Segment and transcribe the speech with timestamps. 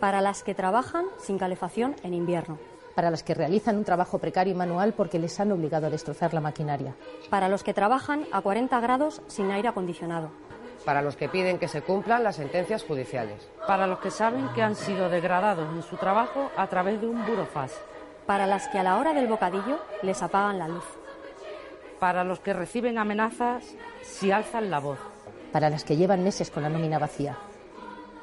[0.00, 2.58] Para las que trabajan sin calefacción en invierno.
[2.94, 6.32] Para las que realizan un trabajo precario y manual porque les han obligado a destrozar
[6.32, 6.96] la maquinaria.
[7.28, 10.30] Para los que trabajan a 40 grados sin aire acondicionado.
[10.86, 13.46] Para los que piden que se cumplan las sentencias judiciales.
[13.66, 17.26] Para los que saben que han sido degradados en su trabajo a través de un
[17.26, 17.74] burofax.
[18.24, 20.84] Para las que a la hora del bocadillo les apagan la luz.
[21.98, 23.64] Para los que reciben amenazas
[24.00, 24.98] si alzan la voz.
[25.52, 27.36] Para las que llevan meses con la nómina vacía.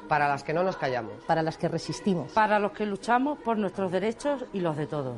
[0.08, 1.24] Para las que no nos callamos.
[1.24, 2.32] Para las que resistimos.
[2.32, 5.16] Para los que luchamos por nuestros derechos y los de todos.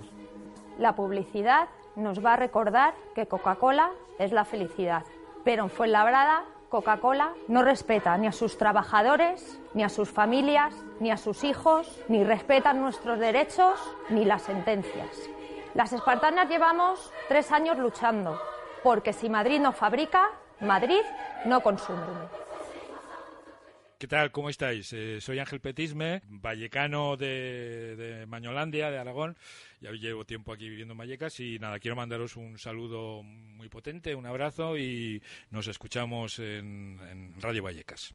[0.78, 5.04] La publicidad nos va a recordar que Coca-Cola es la felicidad.
[5.44, 11.10] Pero en Fuenlabrada, Coca-Cola no respeta ni a sus trabajadores, ni a sus familias, ni
[11.10, 13.78] a sus hijos, ni respetan nuestros derechos,
[14.08, 15.08] ni las sentencias.
[15.74, 18.40] Las espartanas llevamos tres años luchando,
[18.82, 20.28] porque si Madrid no fabrica,
[20.60, 21.02] Madrid
[21.44, 22.00] no consume.
[24.00, 24.32] ¿Qué tal?
[24.32, 24.90] ¿Cómo estáis?
[24.94, 29.36] Eh, soy Ángel Petisme, vallecano de, de, Mañolandia, de Aragón.
[29.82, 34.14] Ya llevo tiempo aquí viviendo en Vallecas y nada, quiero mandaros un saludo muy potente,
[34.14, 38.14] un abrazo y nos escuchamos en, en Radio Vallecas.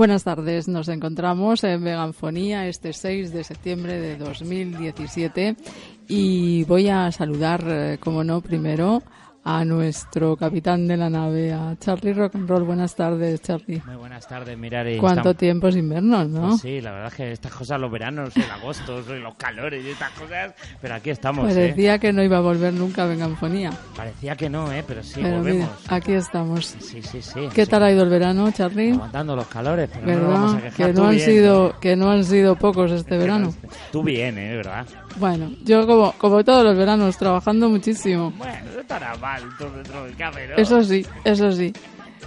[0.00, 5.56] Buenas tardes, nos encontramos en Veganfonía este 6 de septiembre de 2017
[6.08, 9.02] y voy a saludar, eh, como no, primero
[9.42, 12.64] a nuestro capitán de la nave, a Charlie Rock and Roll.
[12.64, 13.82] Buenas tardes, Charlie.
[13.86, 14.98] Muy buenas tardes, Mirari.
[14.98, 16.48] ¿Cuánto tiempo es invierno, no?
[16.48, 19.90] Pues sí, la verdad es que estas cosas, los veranos, el agosto, los calores y
[19.90, 21.50] estas cosas, pero aquí estamos.
[21.50, 21.54] ¿eh?
[21.54, 23.70] Parecía que no iba a volver nunca a Venganfonía.
[23.96, 24.84] Parecía que no, ¿eh?
[24.86, 25.70] Pero sí, pero volvemos.
[25.82, 26.66] Mira, aquí estamos.
[26.66, 27.40] Sí, sí, sí.
[27.54, 27.70] ¿Qué sí.
[27.70, 28.92] tal ha ido el verano, Charlie?
[28.92, 30.22] Aguantando los calores, pero ¿verdad?
[30.22, 30.86] no nos vamos a quejar.
[30.86, 31.80] Que no, han bien, sido, ¿no?
[31.80, 33.54] que no han sido pocos este verano.
[33.90, 34.56] Tú bien, ¿eh?
[34.56, 34.86] ¿Verdad?
[35.18, 38.32] Bueno, yo como, como todos los veranos, trabajando muchísimo.
[38.36, 39.70] Bueno, no estará mal todo
[40.48, 40.56] ¿no?
[40.56, 41.72] Eso sí, eso sí.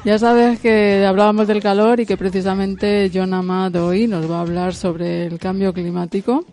[0.06, 4.42] Ya sabes que hablábamos del calor y que precisamente John Amad hoy nos va a
[4.42, 6.46] hablar sobre el cambio climático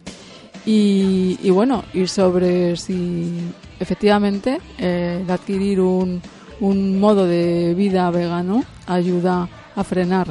[0.65, 6.23] y, y bueno, y sobre si efectivamente eh, el adquirir un,
[6.61, 10.29] un modo de vida vegano ayuda a frenar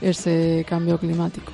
[0.00, 1.52] ese cambio climático.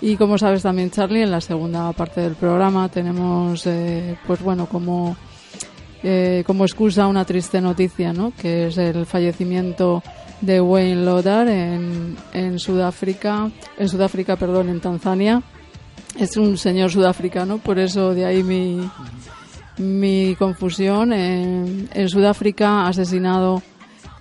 [0.00, 4.66] Y como sabes también, Charlie, en la segunda parte del programa tenemos, eh, pues bueno,
[4.66, 5.16] como,
[6.02, 8.32] eh, como excusa una triste noticia, ¿no?
[8.36, 10.02] Que es el fallecimiento
[10.42, 15.42] de Wayne Lodar en, en Sudáfrica, en Sudáfrica, perdón, en Tanzania.
[16.18, 18.88] Es un señor sudafricano, por eso de ahí mi,
[19.78, 21.12] mi confusión.
[21.14, 23.62] En, en Sudáfrica, asesinado,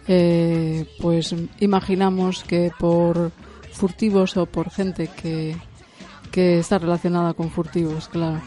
[0.08, 3.32] eh, pues imaginamos que por
[3.76, 5.56] furtivos o por gente que,
[6.32, 8.42] que está relacionada con furtivos, claro.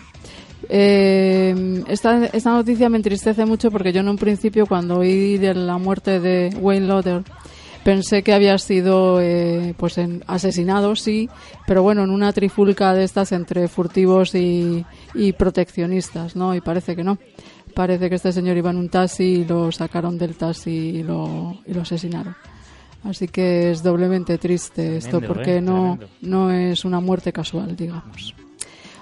[0.68, 5.54] Eh, esta, esta noticia me entristece mucho porque yo en un principio cuando oí de
[5.54, 7.22] la muerte de Wayne Loder
[7.84, 11.28] pensé que había sido eh, pues en, asesinado, sí,
[11.66, 14.84] pero bueno, en una trifulca de estas entre furtivos y,
[15.14, 16.54] y proteccionistas, ¿no?
[16.54, 17.18] Y parece que no.
[17.74, 21.58] Parece que este señor iba en un taxi y lo sacaron del taxi y lo,
[21.64, 22.34] y lo asesinaron.
[23.04, 25.60] Así que es doblemente triste esto Tremendo, porque ¿eh?
[25.60, 26.08] no, Tremendo.
[26.22, 28.34] no es una muerte casual, digamos.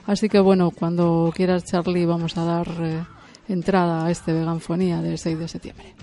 [0.06, 3.02] Así que bueno, cuando quieras Charlie vamos a dar eh,
[3.48, 5.94] entrada a este veganfonía del 6 de septiembre.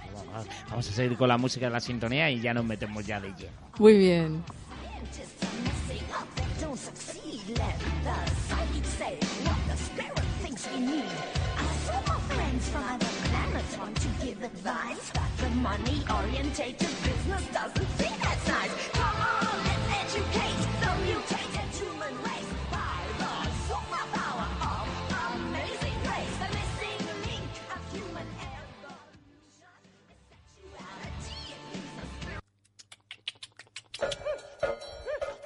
[0.70, 3.30] Vamos a seguir con la música de la sintonía y ya nos metemos ya de
[3.30, 3.52] lleno.
[3.78, 4.44] Muy bien.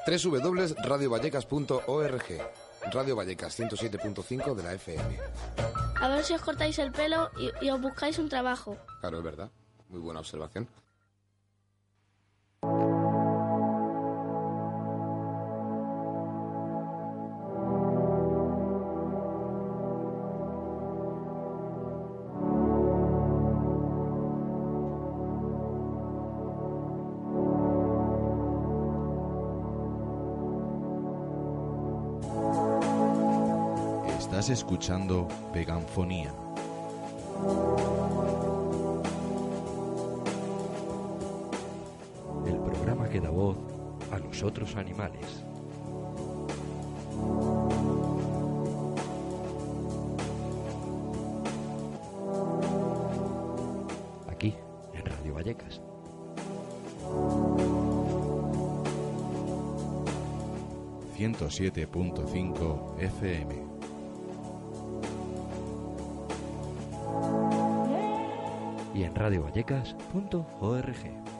[0.07, 2.23] www.radiovallecas.org
[2.91, 5.19] Radio Vallecas 107.5 de la FM.
[5.99, 8.77] A ver si os cortáis el pelo y, y os buscáis un trabajo.
[9.01, 9.51] Claro, es verdad.
[9.89, 10.67] Muy buena observación.
[34.19, 36.31] Estás escuchando Veganfonía.
[43.07, 43.57] Programa que da voz
[44.11, 45.43] a los otros animales.
[54.29, 54.53] Aquí,
[54.93, 55.81] en Radio Vallecas.
[61.17, 63.67] ...107.5 FM.
[68.93, 71.36] y en radiovallecas.org.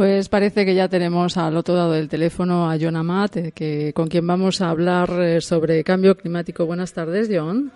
[0.00, 3.92] Pues parece que ya tenemos al otro lado del teléfono a John Amat, eh, que,
[3.94, 6.64] con quien vamos a hablar eh, sobre cambio climático.
[6.64, 7.70] Buenas tardes, John.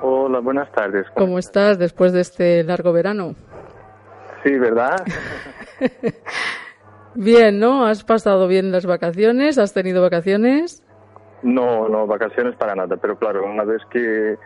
[0.00, 1.04] Hola, buenas tardes.
[1.14, 3.34] ¿Cómo estás después de este largo verano?
[4.42, 5.04] Sí, ¿verdad?
[7.14, 7.84] Bien, ¿no?
[7.84, 9.58] ¿Has pasado bien las vacaciones?
[9.58, 10.82] ¿Has tenido vacaciones?
[11.42, 14.36] No, no, vacaciones para nada, pero claro, una vez que,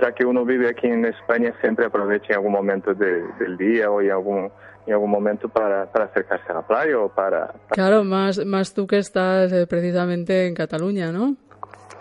[0.00, 3.90] ya que uno vive aquí en España, siempre aprovecha en algún momento de- del día
[3.90, 4.50] o en algún,
[4.86, 7.52] en algún momento para, para acercarse a la playa o para...
[7.70, 11.36] Claro, más, más tú que estás eh, precisamente en Cataluña, ¿no?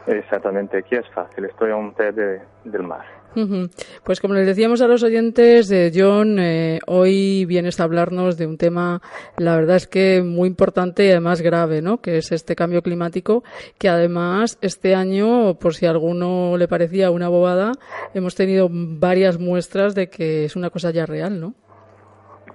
[0.08, 3.06] Exactamente, aquí es fácil, estoy a un de- del mar.
[4.04, 8.48] Pues como les decíamos a los oyentes, eh, John, eh, hoy vienes a hablarnos de
[8.48, 9.02] un tema,
[9.38, 12.02] la verdad es que muy importante y además grave, ¿no?
[12.02, 13.44] Que es este cambio climático,
[13.78, 17.72] que además este año, por si a alguno le parecía una bobada,
[18.16, 21.54] hemos tenido varias muestras de que es una cosa ya real, ¿no?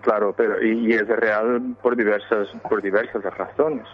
[0.05, 3.87] Claro, pero y, y es real por diversas por diversas razones.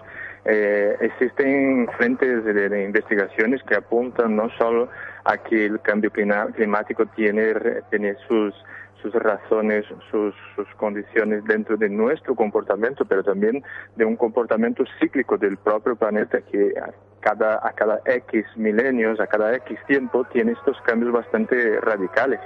[0.45, 4.89] Eh, existen frentes de, investigaciones que apuntan no solo
[5.25, 7.55] a que el cambio climático tiene
[7.91, 8.53] tiene sus
[9.01, 13.63] sus razones, sus, sus condiciones dentro de nuestro comportamiento, pero también
[13.97, 19.27] de un comportamiento cíclico del propio planeta que a cada, a cada X milenios, a
[19.27, 22.41] cada X tiempo, tiene estos cambios bastante radicales.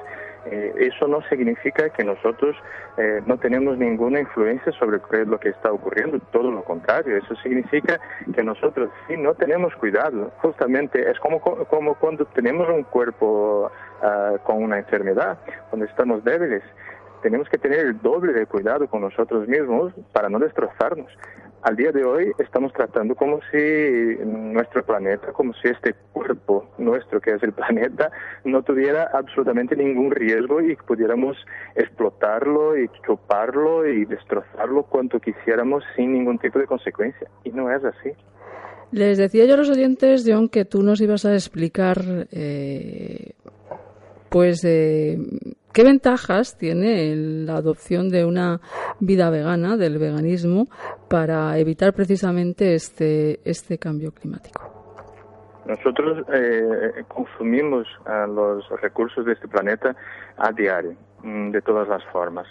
[0.47, 2.55] Eh, eso no significa que nosotros
[2.99, 7.99] eh, no tenemos ninguna influencia sobre lo que está ocurriendo, todo lo contrario, eso significa
[8.35, 13.71] que nosotros si no tenemos cuidado, justamente es como, como cuando tenemos un cuerpo
[14.03, 15.39] ah, con una enfermedad,
[15.71, 16.63] cuando estamos débiles,
[17.23, 21.11] tenemos que tener el doble de cuidado con nosotros mismos para no destrozarnos.
[21.65, 27.23] Al día de hoy estamos tratando como si nuestro planeta, como si este cuerpo nuestro
[27.23, 28.11] que es el planeta,
[28.45, 31.39] no tuviera absolutamente ningún riesgo y pudiéramos
[31.75, 37.31] explotarlo y chuparlo y destrozarlo cuanto quisiéramos sin ningún tipo de consecuencia.
[37.45, 38.11] Y no es así.
[38.93, 41.97] Les decía yo a los oyentes, John, que tú nos ibas a explicar,
[42.31, 43.33] eh,
[44.29, 45.17] pues, eh,
[45.75, 48.61] qué ventajas tiene la adopción de una
[49.01, 50.69] vida vegana, del veganismo,
[51.11, 54.63] para evitar precisamente este, este cambio climático.
[55.67, 59.97] Nosotros eh, consumimos ah, los recursos de este planeta
[60.37, 62.47] a diario, mm, de todas las formas.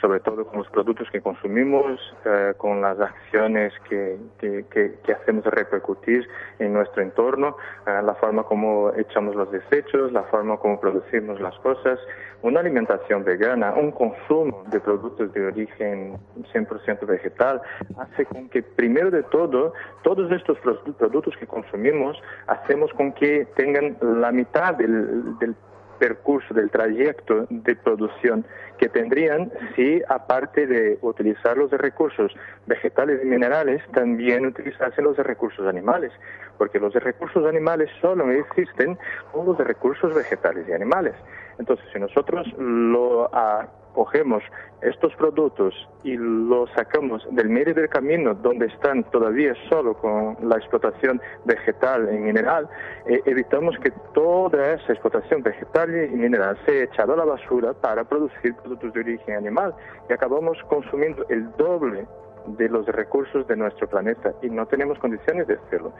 [0.00, 5.12] Sobre todo con los productos que consumimos, eh, con las acciones que, que, que- que
[5.12, 6.28] hacemos repercutir
[6.58, 11.56] en nuestro entorno, eh, la forma como echamos los desechos, la forma como producimos las
[11.58, 11.98] cosas.
[12.42, 16.16] Una alimentación vegana, un consumo de productos de origen
[16.52, 17.60] 100% vegetal,
[17.98, 23.44] hace con que, primero de todo, todos estos pro- productos que consumimos, hacemos con que
[23.56, 25.56] tengan la mitad del, del
[25.98, 28.44] percurso, del trayecto de producción
[28.78, 32.32] que tendrían si, aparte de utilizar los recursos
[32.66, 36.12] vegetales y minerales, también utilizasen los recursos animales,
[36.56, 38.98] porque los recursos animales solo existen
[39.32, 41.14] con los recursos vegetales y animales.
[41.58, 43.66] Entonces, si nosotros lo ah,
[43.98, 44.44] cogemos
[44.80, 45.74] estos productos
[46.04, 52.08] y los sacamos del medio del camino donde están todavía solo con la explotación vegetal
[52.14, 52.68] y mineral,
[53.08, 58.04] eh, evitamos que toda esa explotación vegetal y mineral sea echada a la basura para
[58.04, 59.74] producir productos de origen animal.
[60.08, 62.06] Y acabamos consumiendo el doble
[62.46, 65.92] de los recursos de nuestro planeta y no tenemos condiciones de hacerlo.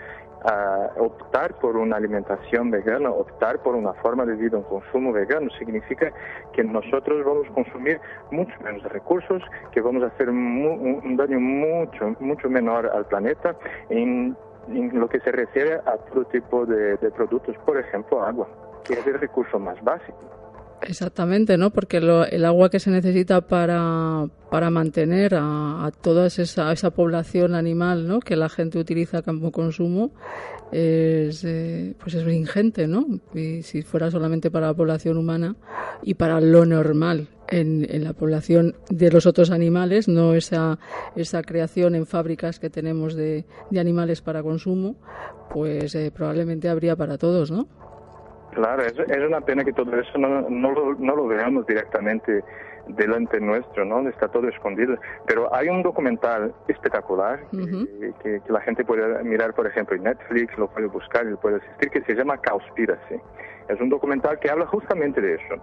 [0.44, 5.50] Ah, optar por una alimentación vegana, optar por una forma de vida, un consumo vegano,
[5.58, 6.12] significa
[6.52, 9.42] que nosotros vamos a consumir mucho menos recursos,
[9.72, 13.56] que vamos a hacer mu- un daño mucho, mucho menor al planeta
[13.88, 14.36] en,
[14.68, 18.46] lo que se refiere a todo tipo de productos, por ejemplo, agua,
[18.86, 20.18] que es el recurso más básico.
[20.80, 21.70] Exactamente, ¿no?
[21.70, 26.90] Porque lo- el agua que se necesita para, para mantener a, a toda esa, esa
[26.90, 28.20] población animal, ¿no?
[28.20, 30.12] Que la gente utiliza como consumo
[30.70, 33.06] es, eh, pues es ingente, ¿no?
[33.34, 35.56] Y si fuera solamente para la población humana
[36.02, 40.78] y para lo normal en, en la población de los otros animales, no esa,
[41.16, 44.94] esa creación en fábricas que tenemos de, de animales para consumo,
[45.52, 47.66] pues eh, probablemente habría para todos, ¿no?
[48.52, 52.42] Claro, es, es una pena que todo eso no, no, lo, no lo veamos directamente
[52.86, 54.08] delante nuestro, ¿no?
[54.08, 54.96] Está todo escondido.
[55.26, 57.40] Pero hay un documental espectacular
[58.00, 61.30] que, que- que la gente puede mirar, por ejemplo, en Netflix, lo puede buscar y
[61.30, 63.16] lo puede asistir, que se llama Cowspiracy.
[63.68, 65.54] Es un documental que habla justamente de eso.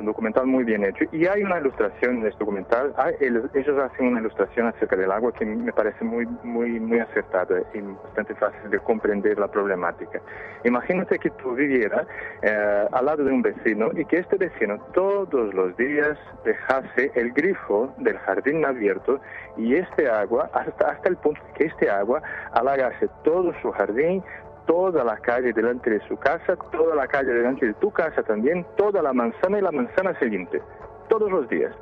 [0.00, 1.04] Un documental muy bien hecho.
[1.12, 2.94] Y hay una ilustración en este documental.
[2.96, 6.98] Hay- el- ellos hacen una ilustración acerca del agua que me parece muy, muy, muy
[7.00, 10.18] acertada y bastante fácil de comprender la problemática.
[10.64, 12.06] Imagínate que tú vivieras
[12.42, 16.16] eh, al lado de un vecino y que este vecino todos los días
[16.46, 19.20] dejase el grifo del jardín abierto
[19.58, 24.22] y este agua, hasta, hasta el punto que este agua halagase todo su jardín,
[24.70, 28.64] toda la calle delante de su casa, toda la calle delante de tu casa también,
[28.76, 30.62] toda la manzana y la manzana siguiente,
[31.08, 31.74] todos los días.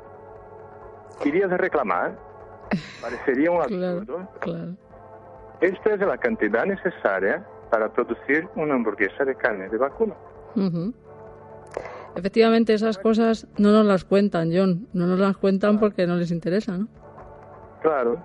[1.23, 2.17] ¿Irías a reclamar?
[3.01, 4.27] Parecería un absurdo.
[4.39, 4.73] Claro.
[5.61, 10.15] Esta es la cantidad necesaria para producir una hamburguesa de carne de vacuno.
[10.55, 10.91] Ujú.
[12.15, 14.87] Efectivamente, esas cosas no nos las cuentan, John.
[14.93, 16.87] No nos las cuentan porque no les interesa, ¿no?
[17.83, 18.19] Claro.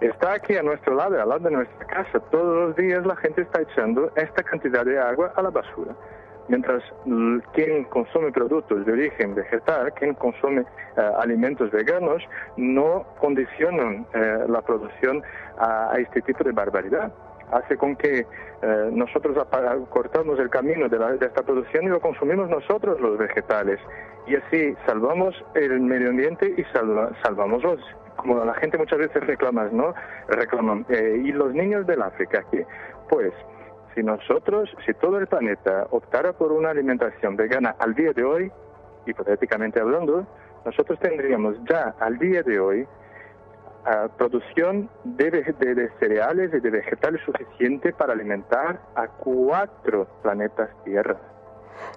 [0.00, 2.20] Está aquí a nuestro lado, al lado de nuestra casa.
[2.30, 5.94] Todos los días la gente está echando esta cantidad de agua a la basura.
[6.48, 12.22] Mientras l- quien consume productos de origen vegetal, quien consume eh, alimentos veganos,
[12.56, 15.22] no condicionan eh, la producción
[15.58, 17.12] a, este tipo de barbaridad.
[17.52, 18.20] Hace con que
[18.62, 19.36] eh, nosotros
[19.90, 23.78] cortamos el camino de, la- de esta producción y lo consumimos nosotros los vegetales.
[24.26, 27.80] Y así salvamos el medio ambiente y salva- salvamos los,
[28.20, 29.94] como la gente muchas veces reclama, ¿no?
[30.28, 30.86] Reclaman.
[30.88, 32.66] eh, y los niños del África, que,
[33.08, 33.32] pues,
[33.94, 38.52] si nosotros, si todo el planeta optara por una alimentación vegana al día de hoy,
[39.06, 40.26] hipotéticamente hablando,
[40.64, 42.86] nosotros tendríamos ya al día de hoy
[43.86, 51.16] ah, producción de- de cereales y de vegetales suficiente para alimentar a cuatro planetas Tierra.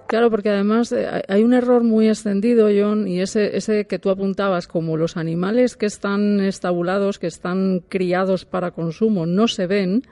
[0.06, 4.10] Claro, porque además eh, hay- un error muy extendido, John, y ese, ese que tú
[4.10, 10.02] apuntabas, como los animales que están estabulados, que están criados para consumo, no se ven,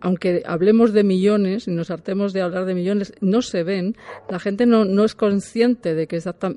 [0.00, 3.96] aunque hablemos de millones y nos hartemos de hablar de millones, no se ven,
[4.28, 6.06] la gente no, es consciente de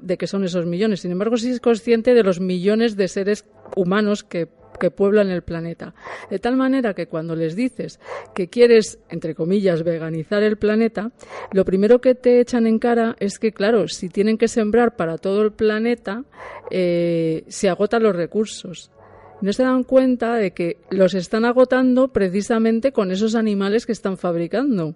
[0.01, 0.99] de que son esos millones.
[0.99, 4.47] Sin embargo, sí es consciente de los millones de seres humanos que
[4.79, 5.93] que pueblan el planeta.
[6.29, 7.99] De tal manera que cuando les dices
[8.33, 11.11] que quieres, entre comillas, veganizar el planeta,
[11.51, 15.17] lo primero que te echan en cara es que, claro, si tienen que sembrar para
[15.17, 16.23] todo el planeta,
[16.71, 18.91] eh, se agotan los recursos.
[19.41, 24.17] No se dan cuenta de que los están agotando precisamente con esos animales que están
[24.17, 24.95] fabricando.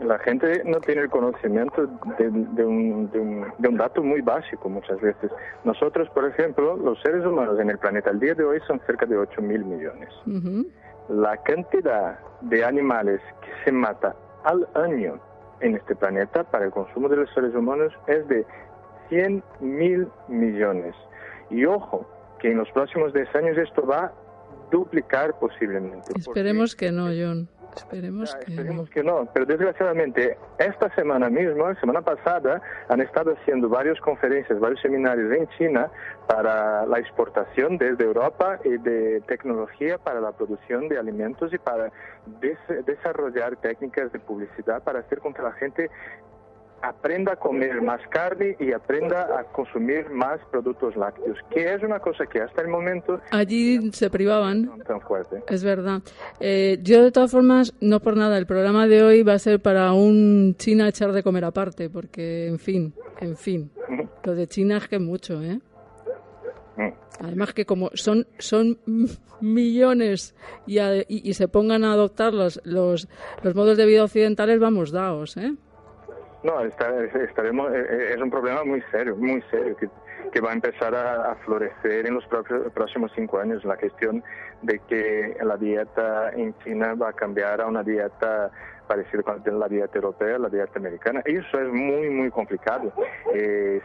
[0.00, 1.86] La gente no tiene el conocimiento
[2.18, 5.30] de, de un, de, un, de un dato muy básico muchas veces.
[5.64, 9.06] Nosotros, por ejemplo, los seres humanos en el planeta al día de hoy son cerca
[9.06, 10.10] de 8 mil millones.
[10.26, 10.66] Ujú.
[11.08, 15.18] La cantidad de animales que se mata al año
[15.60, 18.44] en este planeta para el consumo de los seres humanos es de
[19.08, 20.94] 100 mil millones.
[21.48, 22.06] Y ojo,
[22.38, 24.12] que en los próximos 10 años esto va a
[24.70, 26.12] duplicar posiblemente.
[26.16, 27.48] Esperemos que no, John.
[27.76, 33.68] Esperemos que Esperemos que no, pero desgraciadamente esta semana mismo, semana pasada, han estado haciendo
[33.68, 35.90] varias conferencias, varios seminarios en China
[36.26, 41.92] para la exportación desde Europa y de tecnología para la producción de alimentos y para
[42.40, 45.90] des- desarrollar técnicas de publicidad para hacer con que la gente
[46.88, 51.98] aprenda a comer más carne y aprenda a consumir más productos lácteos, que es una
[52.00, 54.66] cosa que hasta el momento allí se privaban.
[54.66, 55.42] no tan fuerte.
[55.48, 56.00] Es verdad.
[56.40, 59.60] Eh, yo, de todas formas, no por nada, el programa de hoy va a ser
[59.60, 63.70] para un China echar de comer aparte, porque, en fin, en fin,
[64.24, 65.60] lo de China es que es mucho, ¿eh?
[67.18, 68.78] Además que como son, son
[69.40, 70.34] millones
[70.66, 73.08] y, a- y, y se pongan a adoptar los, los,
[73.42, 75.54] los modos de vida occidentales, vamos daos, ¿eh?
[76.46, 80.52] No, está- estaremos, eh, eh, es un problema muy serio, muy serio, que, va a
[80.52, 82.24] empezar a, florecer en los
[82.72, 83.64] próximos cinco años.
[83.64, 84.22] La cuestión
[84.62, 88.50] de que la dieta en China va a cambiar a una dieta
[88.86, 91.20] parecida con la dieta europea, la dieta americana.
[91.24, 92.92] Eso es muy, muy complicado.
[93.34, 93.80] Eh,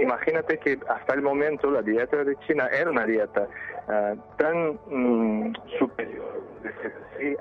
[0.00, 3.46] imagínate que hasta el momento la dieta de China era una dieta
[3.88, 6.40] ah, tan mm, superior,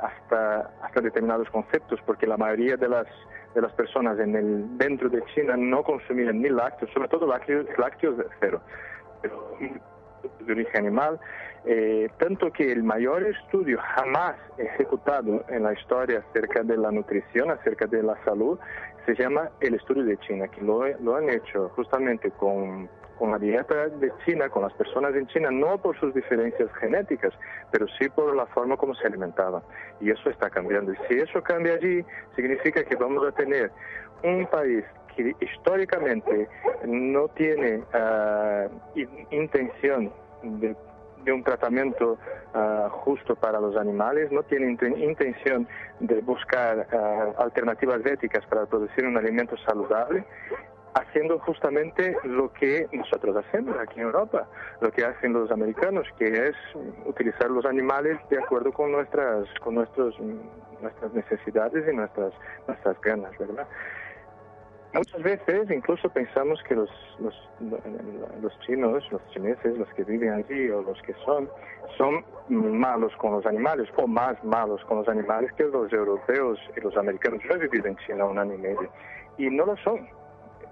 [0.02, 3.08] hasta, hasta determinados conceptos, porque la mayoría de las
[3.56, 7.66] de las personas en el dentro de China no consumían ni lácteos, sobre todo lácteos,
[7.78, 8.62] lácteos cero,
[9.22, 9.58] pero
[10.42, 11.20] de origen animal,
[11.66, 17.50] eh, tanto que el mayor estudio jamás ejecutado en la historia acerca de la nutrición,
[17.50, 18.60] acerca de la salud,
[19.06, 23.40] se llama el estudio de China, que lo, lo han hecho justamente con, con la
[23.40, 27.34] dieta de China, con las personas en China, no por sus diferencias genéticas,
[27.72, 29.62] pero sí por la forma como se alimentaban.
[30.02, 30.92] Y eso está cambiando.
[30.94, 32.04] Y si eso cambia allí,
[32.36, 33.72] significa que vamos a tener
[34.24, 34.84] un país
[35.16, 36.48] que históricamente
[36.86, 37.82] no tiene
[38.96, 40.12] in- intención
[40.44, 40.76] de,
[41.32, 42.20] un tratamiento
[42.54, 45.68] ah, justo para los animales, no tiene inten- intención
[46.00, 50.24] de buscar ah, alternativas éticas para producir un alimento saludable,
[50.96, 54.48] haciendo justamente lo que nosotros hacemos aquí en Europa,
[54.80, 56.56] lo que hacen los americanos, que es
[57.06, 60.16] utilizar los animales de acuerdo con nuestras, con nuestros,
[60.82, 62.34] nuestras necesidades y nuestras,
[62.68, 63.68] nuestras ganas, ¿verdad?
[64.94, 67.34] Muchas veces incluso pensamos que los, los,
[68.42, 71.50] los chinos, los chineses, los que viven allí o los que son,
[71.98, 76.80] son malos con los animales o más malos con los animales que los europeos y
[76.80, 77.42] los americanos.
[77.44, 78.90] Yo he vivido en China un año y medio
[79.38, 80.08] y no lo son.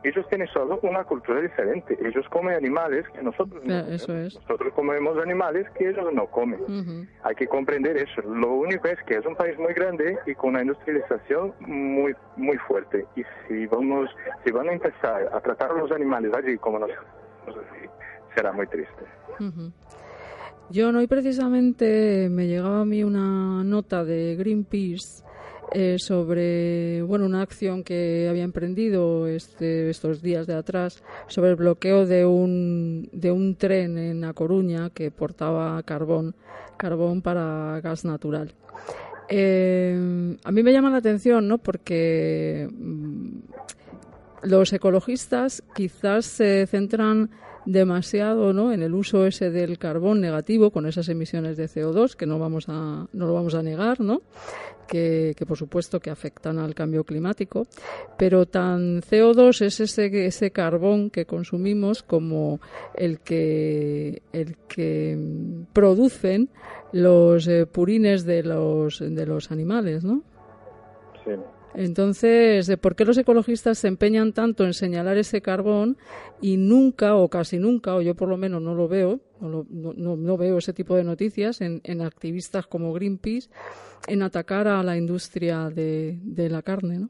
[0.04, 1.98] Ellos tienen solo una cultura diferente.
[2.02, 3.80] Ellos comen animales que nosotros no.
[3.80, 4.36] Eso es.
[4.42, 6.62] Nosotros comemos animales que ellos no comen.
[6.62, 7.08] Ujú.
[7.24, 8.22] Hay que comprender eso.
[8.22, 12.58] Lo único es que es un país muy grande y con una industrialización muy muy
[12.58, 13.06] fuerte.
[13.16, 14.10] Y si vamos,
[14.44, 17.06] si van a empezar a tratar a los animales allí como nosotros,
[18.36, 19.04] será muy triste.
[19.40, 19.72] Ujú.
[20.74, 25.23] John, hoy precisamente me llegaba a mí una nota de Greenpeace
[25.74, 31.56] eh, sobre bueno una acción que había emprendido este, estos días de atrás sobre el
[31.56, 36.36] bloqueo de un de un tren en A Coruña que portaba carbón
[36.78, 38.54] carbón para gas natural.
[39.30, 41.58] Eh, a mí me llama la atención, ¿no?
[41.58, 43.40] Porque mm,
[44.44, 47.32] los ecologistas quizás se centran
[47.66, 48.74] demasiado ¿no?
[48.74, 52.66] en el uso ese del carbón negativo con esas emisiones de CO2 que no vamos
[52.68, 54.22] a no lo vamos a negar no
[54.88, 57.68] que, que por supuesto que afectan al cambio climático
[58.18, 62.60] pero tan CO2 es ese ese carbón que consumimos como
[62.96, 65.18] el que el que
[65.72, 66.50] producen
[66.92, 70.24] los eh, purines de los de los animales no.
[71.76, 75.98] Entonces, ¿de ¿por qué los ecologistas se empeñan tanto en señalar ese carbón
[76.42, 80.16] y nunca, o casi nunca, o yo por lo menos no lo veo, no- no-
[80.16, 83.50] no veo ese tipo de noticias en, en activistas como Greenpeace,
[84.08, 87.10] en atacar a la industria de, de la carne, ¿no?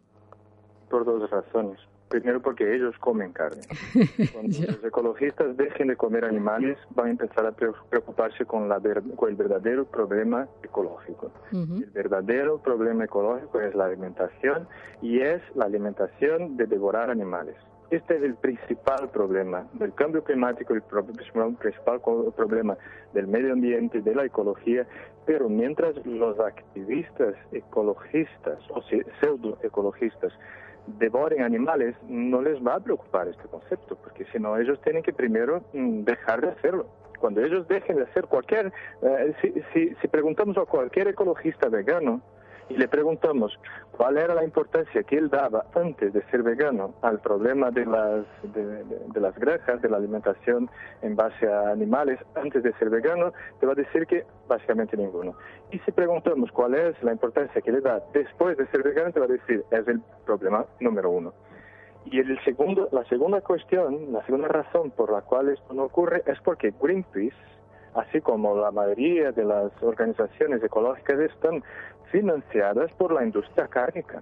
[0.90, 1.80] Por dos razones.
[2.14, 3.64] Primero porque ellos comen carne.
[4.34, 8.78] Cuando los ecologistas dejen de comer animales, van a empezar a pre- preocuparse con, la
[8.78, 11.32] ver- con el verdadero problema ecológico.
[11.52, 14.68] El verdadero problema ecológico es la alimentación
[15.02, 17.56] y es la alimentación de devorar animales.
[17.90, 22.00] Este es el principal problema del cambio climático, el principal
[22.36, 22.78] problema
[23.14, 24.86] del medio ambiente, de la ecología,
[25.26, 30.32] pero mientras los activistas ecologistas o se- pseudoecologistas
[30.88, 35.14] devoren animales, no les va a preocupar este concepto, porque si no, ellos tienen que
[35.14, 36.88] primero mm, dejar de hacerlo.
[37.20, 42.22] Cuando ellos dejen de hacer cualquier, eh, si, si, si preguntamos a cualquier ecologista vegano,
[42.70, 43.60] y le preguntamos
[43.92, 48.26] cuál era la importancia que él daba antes de ser vegano al problema de las,
[48.54, 50.70] de, las granjas, de la alimentación
[51.02, 55.36] en base a animales antes de ser vegano, te va a decir que básicamente ninguno.
[55.72, 59.20] Y si preguntamos cuál es la importancia que le da después de ser vegano, te
[59.20, 61.34] va a decir es el problema número uno.
[62.06, 66.22] Y el segundo, la segunda cuestión, la segunda razón por la cual esto no ocurre
[66.26, 67.36] es porque Greenpeace,
[67.96, 71.64] así como la mayoría de las organizaciones ecológicas, están
[72.12, 74.22] financiadas por la industria cárnica.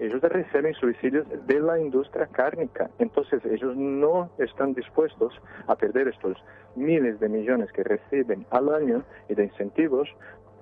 [0.00, 2.90] Ellos reciben subsidios de la industria cárnica.
[2.98, 5.32] Entonces ellos no están dispuestos
[5.66, 6.36] a perder estos
[6.74, 10.08] miles de millones que reciben al año y de incentivos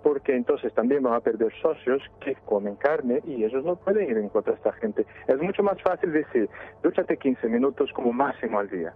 [0.03, 4.17] porque entonces también van a perder socios que comen carne y ellos no pueden ir
[4.17, 5.07] en contra de esta gente.
[5.27, 6.49] Es mucho más fácil decir,
[6.83, 8.95] dúchate 15 minutos como máximo al día.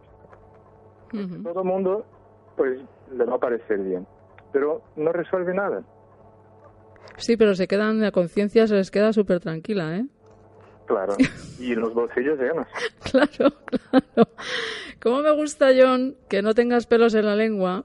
[1.43, 2.05] Todo el mundo,
[2.57, 2.81] pues,
[3.13, 4.07] le va a parecer bien,
[4.53, 5.83] pero no resuelve nada.
[7.17, 10.07] Sí, pero se quedan, la conciencia se les queda súper tranquila, ¿eh?
[10.87, 11.17] Claro,
[11.59, 12.67] y los bolsillos llenos.
[13.11, 13.53] Claro,
[13.91, 14.29] claro.
[15.03, 17.85] ¿Cómo me gusta, John, que no tengas pelos en la lengua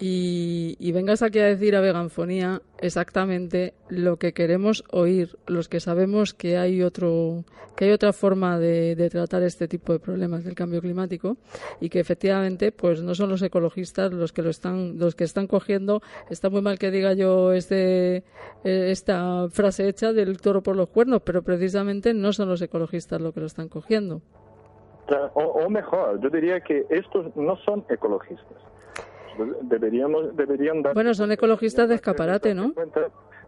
[0.00, 5.80] y, y vengas aquí a decir a Veganfonía exactamente lo que queremos oír, los que
[5.80, 7.44] sabemos que hay otro,
[7.76, 11.36] que hay otra forma de, tratar este tipo de problemas del cambio climático
[11.80, 15.46] y que efectivamente, pues no son los ecologistas los que lo están, los que están
[15.46, 16.02] cogiendo.
[16.28, 18.24] Está muy mal que diga yo este,
[18.64, 23.32] esta frase hecha del toro por los cuernos, pero precisamente no son los ecologistas los
[23.32, 24.22] que lo están cogiendo.
[25.34, 28.56] O mejor, yo diría que estos no son ecologistas.
[29.62, 32.72] Deberíamos, deberían dar Bueno, son ecologistas de escaparate, ¿no?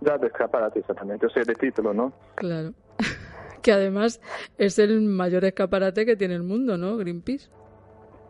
[0.00, 2.12] ya de escaparate exactamente, o sea, de título, ¿no?
[2.34, 2.74] Claro.
[3.62, 4.20] que además
[4.58, 6.96] es el mayor escaparate que tiene el mundo, ¿no?
[6.96, 7.48] Greenpeace.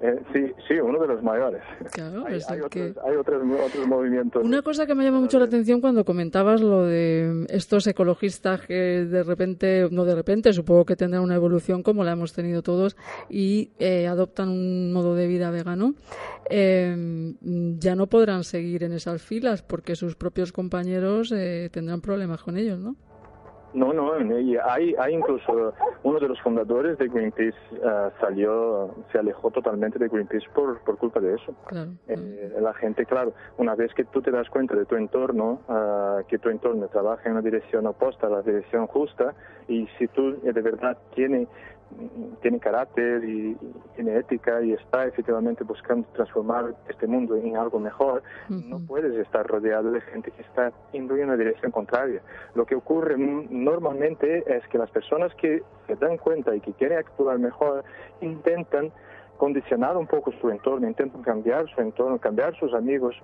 [0.01, 1.63] Eh, sí, sí, uno de los mayores.
[1.93, 4.45] Claro, hay, es hay el otros, que- hay otros, otros movimientos.
[4.45, 8.75] Una cosa que me llama mucho la atención cuando comentabas lo de estos ecologistas que
[9.07, 12.95] de repente, no de repente, supongo que tendrán una evolución como la hemos tenido todos
[13.31, 15.95] y eh, adoptan un modo de vida vegano,
[16.51, 17.35] eh,
[17.79, 22.57] ya no podrán seguir en esas filas porque sus propios compañeros eh, tendrán problemas con
[22.59, 22.97] ellos, ¿no?
[23.74, 29.18] No, no, y hay, hay incluso uno de los fundadores de Greenpeace eh, salió, se
[29.18, 31.55] alejó totalmente de Greenpeace por, por culpa de eso.
[31.66, 31.90] Claro.
[32.09, 36.20] Eh, la gente, claro, una vez que tú te das cuenta de tu entorno, ah,
[36.29, 39.35] que tu entorno trabaja en una dirección opuesta a la dirección justa,
[39.68, 41.46] y si tú eh, de verdad tiene,
[42.42, 43.57] tiene carácter y,
[43.94, 49.46] tiene ética y está efectivamente buscando transformar este mundo en algo mejor, no puedes estar
[49.46, 52.20] rodeado de gente que está yendo en una dirección contraria.
[52.55, 56.99] Lo que ocurre normalmente es que las personas que se dan cuenta y que quieren
[56.99, 57.85] actuar mejor
[58.20, 58.92] intentan
[59.38, 63.14] condicionar un poco su entorno, intentan cambiar su entorno, cambiar sus amigos,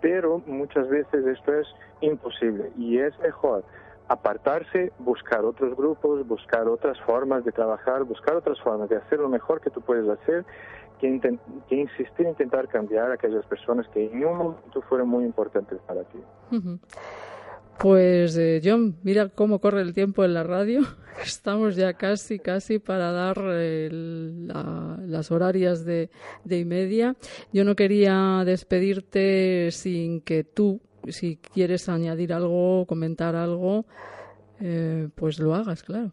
[0.00, 1.66] pero muchas veces esto es
[2.00, 3.64] imposible y es mejor
[4.10, 9.28] apartarse, buscar otros grupos, buscar otras formas de trabajar, buscar otras formas de hacer lo
[9.28, 10.44] mejor que tú puedes hacer,
[10.98, 11.06] que,
[11.70, 16.02] insistir en intentar cambiar a aquellas personas que en un momento fueron muy importantes para
[16.04, 16.18] ti.
[17.78, 20.80] Pues eh, John, mira cómo corre el tiempo en la radio.
[21.24, 26.10] Estamos ya casi, casi para dar eh, la- las horarias de,
[26.44, 27.14] de y media.
[27.52, 33.84] Yo no quería despedirte sin que tú, si quieres añadir algo, comentar algo,
[34.60, 36.12] eh, pues lo hagas, claro.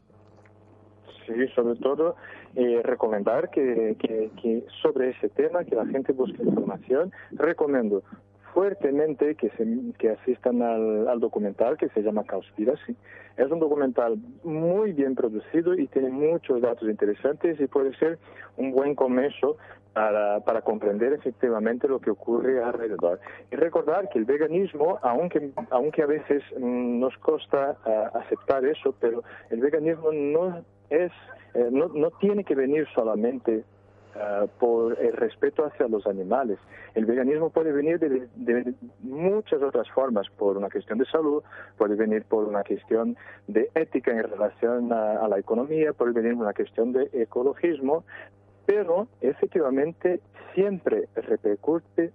[1.26, 2.16] Sí, sobre todo
[2.56, 3.96] eh, recomendar que,
[4.82, 7.12] sobre ese tema, que la gente busque información.
[7.32, 8.04] Recomiendo
[8.54, 9.68] fuertemente que, se,
[10.00, 12.96] que asistan al, al documental que se llama Conspiracy.
[13.36, 18.18] Es un documental muy bien producido y tiene muchos datos interesantes y puede ser
[18.56, 19.58] un buen comienzo
[19.94, 23.20] para, para comprender efectivamente lo que ocurre alrededor.
[23.52, 28.94] Y recordar que el veganismo, aunque, aunque a veces mm, nos cuesta ah, aceptar eso,
[29.00, 31.12] pero el veganismo no es,
[31.54, 33.64] eh, no, no tiene que venir solamente
[34.16, 36.60] ah, por el respeto hacia los animales.
[36.94, 41.44] El veganismo puede venir de, de muchas otras formas, por una cuestión de salud,
[41.78, 46.34] puede venir por una cuestión de ética en relación a, a la economía, puede venir
[46.34, 48.04] por una cuestión de ecologismo,
[48.68, 50.20] pero efectivamente
[50.54, 52.12] siempre repercute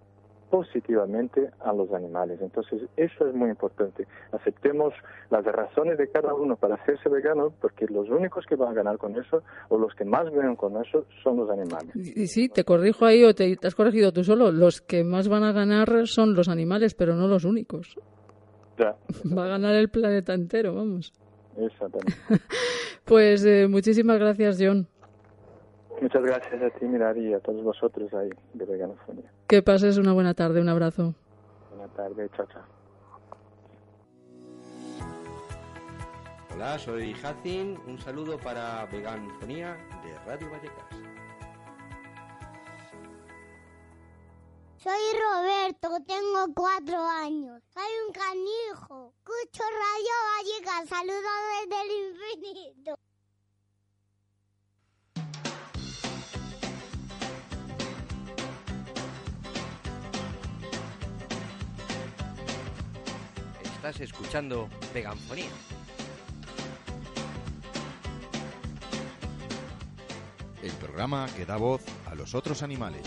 [0.51, 2.39] positivamente a los animales.
[2.43, 4.07] Entonces, eso es muy importante.
[4.33, 4.93] Aceptemos
[5.31, 8.99] las razones de cada uno para hacerse vegano, porque los únicos que van a ganar
[8.99, 11.97] con eso, o los que más ganan con eso, son los animales.
[11.97, 14.53] Y y sí, te corrijo ahí o te, te has corregido tú solo.
[14.53, 17.97] Los que más van a ganar son los animales, pero no los únicos.
[18.79, 18.95] Ya,
[19.35, 21.15] Va a ganar el planeta entero, vamos.
[21.57, 22.13] exactamente.
[23.05, 24.87] Pues eh, muchísimas gracias, John.
[26.03, 29.33] Muchas gracias a ti, Mirar, y a todos vosotros ahí de Veganofonía.
[29.47, 31.15] Que pases una buena tarde, un abrazo.
[31.71, 32.63] Buenas tardes, chao, chao.
[36.53, 37.79] Hola, soy Hacin.
[37.87, 40.87] Un saludo para Veganfonía de Radio Vallecas.
[44.79, 47.63] Soy Roberto, tengo cuatro años.
[47.73, 49.15] Soy un canijo.
[49.19, 50.89] Escucho Radio Vallecas.
[50.89, 51.23] Saludos
[51.61, 52.99] desde el infinito.
[63.85, 65.51] Estás escuchando Veganfonía.
[70.63, 73.03] El programa que da voz a los otros animales.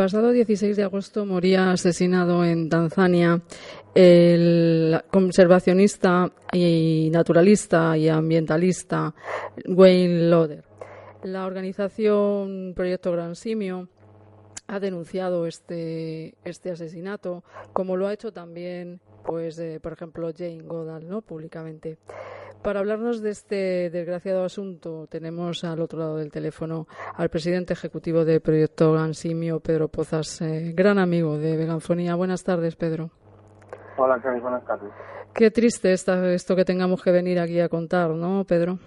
[0.00, 3.42] pasado 16 de agosto moría asesinado en Tanzania
[3.94, 9.14] el conservacionista y naturalista y ambientalista
[9.66, 10.64] Wayne Loder.
[11.22, 13.90] La organización Proyecto Gran Simio
[14.68, 20.62] ha denunciado este, este asesinato, como lo ha hecho también, pues, eh, por ejemplo, Jane
[20.62, 21.22] Goodall, ¿no?
[21.22, 21.98] públicamente.
[22.62, 28.26] Para hablarnos de este desgraciado asunto, tenemos al otro lado del teléfono al presidente ejecutivo
[28.26, 32.14] de Proyecto Gansimio, Pedro Pozas, eh, gran amigo de Veganfonía.
[32.16, 33.10] Buenas tardes, Pedro.
[33.96, 34.90] Hola, Cari, buenas tardes.
[35.32, 38.78] Qué triste está esto que tengamos que venir aquí a contar, ¿no, Pedro?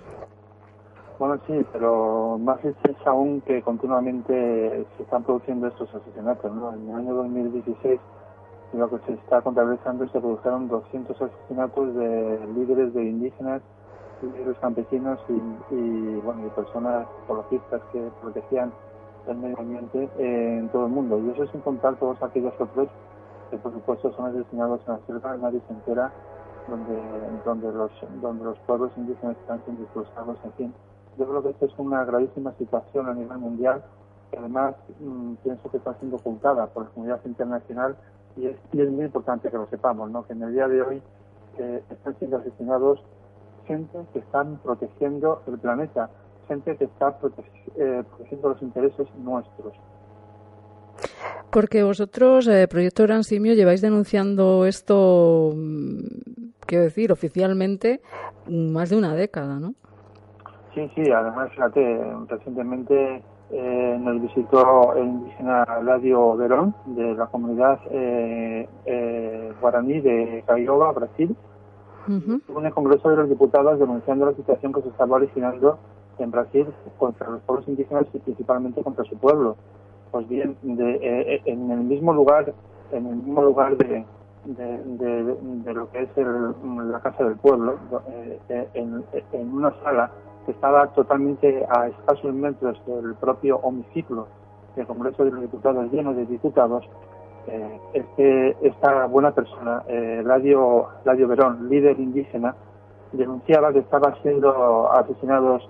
[1.18, 6.54] Bueno, sí, pero más triste es aún que continuamente se están produciendo estos asesinatos.
[6.54, 6.74] ¿no?
[6.74, 8.00] En el año 2016
[8.78, 13.62] lo que se está contabilizando se produjeron 200 asesinatos de líderes de indígenas,
[14.22, 18.72] líderes campesinos y, y bueno, y personas ecologistas que protegían
[19.28, 21.20] el medio ambiente en todo el mundo.
[21.20, 22.90] Y eso sin contar todos aquellos otros
[23.50, 26.12] que, por supuesto, son asesinados en la selva, nadie se entera
[26.68, 27.00] donde,
[27.46, 30.74] donde, los, donde los pueblos indígenas están siendo expulsados, en fin.
[31.18, 33.84] Yo creo que esto es una gravísima situación a nivel mundial,
[34.32, 37.96] que además mm, pienso que está siendo ocultada por la comunidad internacional
[38.36, 40.26] y es, y es muy importante que lo sepamos, ¿no?
[40.26, 41.02] que en el día de hoy
[41.58, 43.00] eh, están siendo asesinados
[43.68, 46.10] gente que están protegiendo el planeta,
[46.48, 47.18] gente que está
[47.78, 49.74] eh, protegiendo los intereses nuestros.
[51.52, 55.98] Porque vosotros, eh, Proyecto Gran Simio, lleváis denunciando esto, mm,
[56.66, 58.02] quiero decir, oficialmente,
[58.48, 59.76] mm, más de una década, ¿no?
[60.74, 63.24] Sí, sí, además, fíjate, recientemente
[63.56, 70.92] eh, nos visitó el indígena Ladio Verón de la comunidad eh, eh, guaraní de Caioba,
[70.92, 71.36] Brasil,
[72.36, 75.78] Estuvo en el Congreso de los Diputados denunciando la situación que se estaba originando
[76.20, 79.56] en Brasil contra los pueblos indígenas y principalmente contra su pueblo.
[80.12, 82.54] Pues bien, de, eh, en el mismo lugar,
[82.92, 84.06] en el mismo lugar de,
[84.46, 87.76] de, de- de lo que es el- la casa del pueblo,
[88.50, 90.12] eh, en, en una sala
[90.46, 94.28] que estaba totalmente a escasos metros del propio hemiciclo
[94.76, 96.84] del Congreso de los Diputados, lleno de diputados,
[97.48, 102.56] eh, este, esta buena persona, eh, Ladio, Ladio Verón, líder indígena,
[103.12, 105.70] denunciaba que estaba siendo asesinados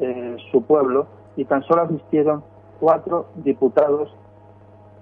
[0.00, 1.06] eh, su pueblo
[1.36, 2.42] y tan solo asistieron
[2.80, 4.14] cuatro diputados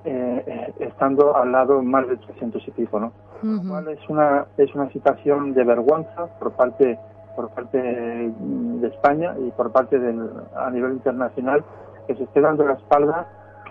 [0.05, 3.13] eh, eh, estando al lado más de 300 y pico, ¿no?
[3.43, 6.99] Lo cual es una es una situación de vergüenza por parte
[7.35, 11.64] por parte de España y por parte del a nivel internacional
[12.07, 13.27] que se esté dando la espalda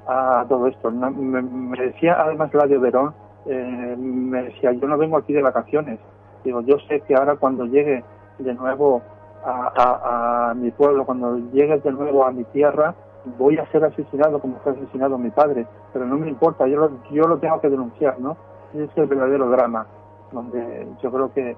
[0.07, 0.91] a todo esto.
[0.91, 3.13] Me, decía además Ladio Verón,
[3.45, 5.99] eh, me decía, yo no vengo aquí de vacaciones.
[6.43, 8.03] Digo, yo sé que ahora cuando llegue
[8.39, 9.01] de nuevo
[9.43, 12.93] a mi pueblo, cuando llegue de nuevo a mi tierra,
[13.37, 16.91] voy a ser asesinado como fue asesinado mi padre, pero no me importa, yo lo,
[17.11, 18.37] yo lo tengo que denunciar, ¿no?
[18.73, 19.85] Ese es el verdadero drama,
[20.31, 21.55] donde yo creo que,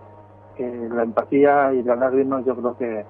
[0.55, 3.05] que la empatía y las lágrimas, yo creo que,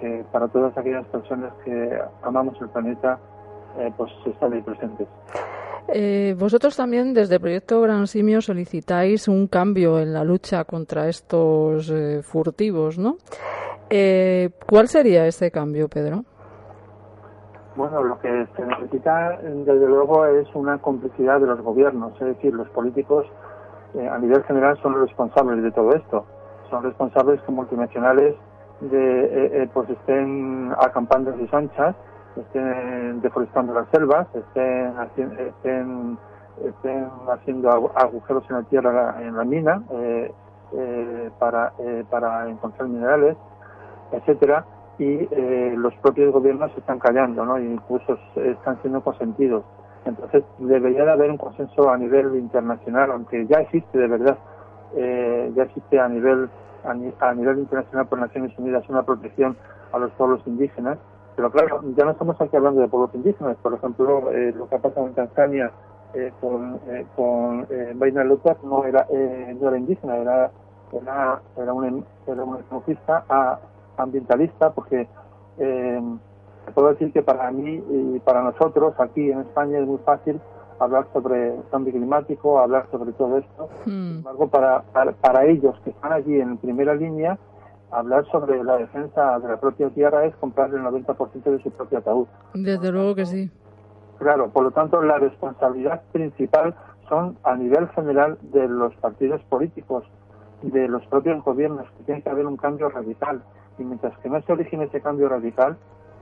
[0.00, 3.18] que para todas aquellas personas que amamos el planeta,
[3.78, 5.08] eh, pues están ahí presentes.
[5.88, 11.90] Eh, vosotros también desde Proyecto Gran Simio solicitáis un cambio en la lucha contra estos
[11.90, 13.16] eh, furtivos, ¿no?
[13.90, 16.24] Eh, ¿Cuál sería ese cambio, Pedro?
[17.76, 22.54] Bueno, lo que se necesita, desde luego, es una complicidad de los gobiernos, es decir,
[22.54, 23.26] los políticos
[23.94, 26.24] eh, a nivel general son los responsables de todo esto.
[26.72, 28.34] Son responsables que multinacionales
[28.80, 31.94] de, eh, eh, pues estén acampando en sus anchas,
[32.34, 34.94] estén deforestando las selvas, estén,
[35.38, 36.18] estén,
[36.64, 40.32] estén haciendo agu- agujeros en la tierra, en la mina, eh,
[40.72, 43.36] eh, para, eh, para encontrar minerales,
[44.12, 44.64] etcétera
[44.98, 45.28] y
[45.76, 47.56] los propios gobiernos se están callando, ¿no?
[47.56, 49.64] E incluso están siendo consentidos.
[50.04, 54.38] Entonces debería de haber un consenso a nivel internacional, aunque ya existe de verdad,
[54.96, 56.50] eh, ya existe a nivel
[56.84, 59.56] a, ni- a nivel internacional por Naciones Unidas una protección
[59.92, 60.98] a los pueblos indígenas,
[61.36, 64.76] pero claro, ya no estamos aquí hablando de pueblos indígenas, por ejemplo, eh, lo que
[64.76, 65.72] ha pasado en Tanzania
[66.14, 70.50] eh, con, eh, con eh, Baina Luther no era, eh, no era indígena, era,
[70.92, 73.58] era, era un, era un ecologista a-
[73.96, 75.08] ambientalista, porque
[75.58, 76.00] eh,
[76.74, 80.40] puedo decir que para mí y para nosotros aquí en España es muy fácil
[80.78, 83.68] hablar sobre cambio climático, hablar sobre todo esto.
[83.84, 87.38] Sin embargo, para, para, para ellos que están allí en primera línea,
[87.90, 91.98] hablar sobre la defensa de la propia tierra es comprarle el 90% de su propio
[91.98, 92.26] ataúd.
[92.54, 93.50] Desde luego que sí.
[94.18, 96.74] Claro, por lo tanto, la responsabilidad principal
[97.08, 100.04] son a nivel general de los partidos políticos,
[100.62, 103.42] de los propios gobiernos, que tiene que haber un cambio radical.
[103.78, 105.76] Y mientras que no se origine ese cambio radical,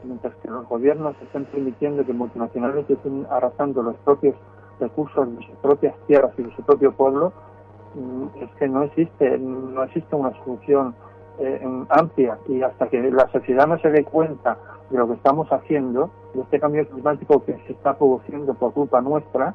[0.04, 4.34] mientras que los gobiernos estén permitiendo que multinacionales estén arrasando los propios
[4.78, 7.32] recursos de sus propias tierras y de su propio pueblo,
[7.94, 10.94] mm, es que no existe, no existe una solución
[11.38, 14.58] eh, amplia y hasta que la sociedad no se dé cuenta
[14.90, 19.00] de lo que estamos haciendo, de este cambio climático que se está produciendo por culpa
[19.00, 19.54] nuestra,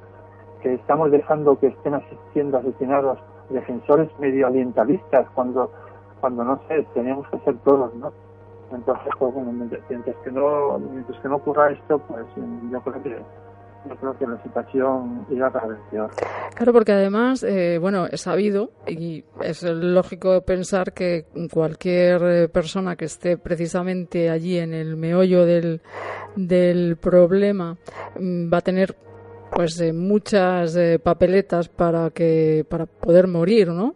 [0.62, 2.02] que estamos dejando que estén
[2.34, 5.72] siendo asesinados defensores medioambientalistas cuando,
[6.20, 8.12] cuando no sé, tenemos que ser todos, ¿no?
[8.72, 9.82] Entonces, pues bueno, mientras,
[10.24, 13.22] que no, mientras que no ocurra esto, pues mm, yo creo que
[13.88, 16.10] yo creo que la situación irá cada peor.
[16.56, 22.96] Claro, porque además, eh, bueno, es sabido y es lógico pensar que cualquier eh, persona
[22.96, 25.82] que esté precisamente allí en el meollo del,
[26.36, 27.78] del problema
[28.20, 28.96] mm, va a tener
[29.52, 33.96] pues eh, muchas eh, papeletas para que para poder morir, ¿no?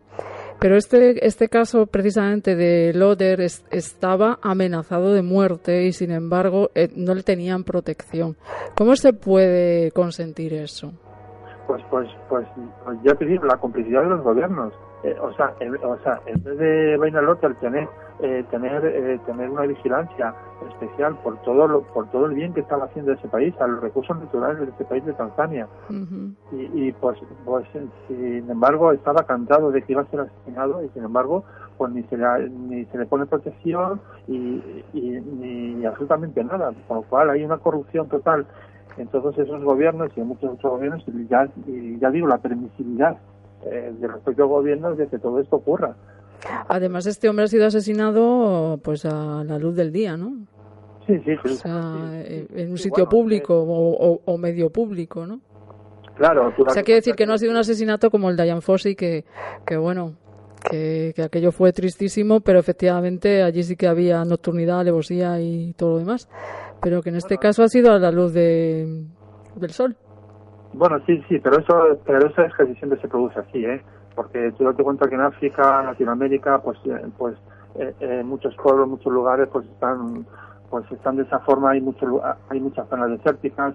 [0.59, 6.69] Pero este, este caso precisamente de Loder es- estaba amenazado de muerte y sin embargo
[6.75, 8.35] eh, no le tenían protección.
[8.75, 10.91] ¿Cómo se puede consentir eso?
[11.65, 12.45] Pues, pues, pues,
[12.83, 14.73] pues ya te digo, la complicidad de los gobiernos.
[15.03, 17.87] Eh, o sea, en, o sea, en vez de vaina loca, el tener
[18.21, 20.35] eh, tener eh, tener una vigilancia
[20.67, 23.81] especial por todo lo, por todo el bien que estaba haciendo ese país, a los
[23.81, 25.67] recursos naturales de ese país de Tanzania.
[26.51, 27.65] Y, y pues, pues
[28.07, 31.45] sin embargo estaba cantado de que iba a ser asesinado y sin embargo
[31.77, 36.97] pues ni se le, ni se le pone protección y, y ni absolutamente nada, con
[36.97, 38.45] lo cual hay una corrupción total
[38.97, 42.39] en todos esos gobiernos y en muchos otros gobiernos y ya, y ya digo la
[42.39, 43.17] permisividad
[43.65, 45.95] eh, de los propios gobiernos de que todo esto ocurra.
[46.67, 50.45] Además, este hombre ha sido asesinado pues a la luz del día, ¿no?
[51.05, 51.49] Sí, sí, sí.
[51.51, 55.41] O sea, eh, en un sitio público o, o- o medio público, ¿no?
[56.15, 58.61] Claro, O sea, quiere decir que no ha sido un asesinato como el de Ian
[58.61, 59.23] Fossey, que,
[59.65, 60.15] que bueno,
[60.69, 65.91] que, que aquello fue tristísimo, pero efectivamente allí sí que había nocturnidad, alevosía y todo
[65.91, 66.27] lo demás.
[66.81, 69.05] Pero que en este caso ha sido a la luz de,
[69.55, 69.95] del sol.
[70.73, 73.81] Bueno, sí, sí, pero eso, pero eso es casi siempre se produce así, ¿eh?
[74.15, 77.35] Porque tú date cuenta que en África, Latinoamérica, pues, eh, pues,
[77.75, 80.25] eh, eh, muchos pueblos, muchos lugares, pues están,
[80.69, 81.71] pues están de esa forma.
[81.71, 82.09] Hay muchos,
[82.49, 83.73] hay muchas zonas desérticas.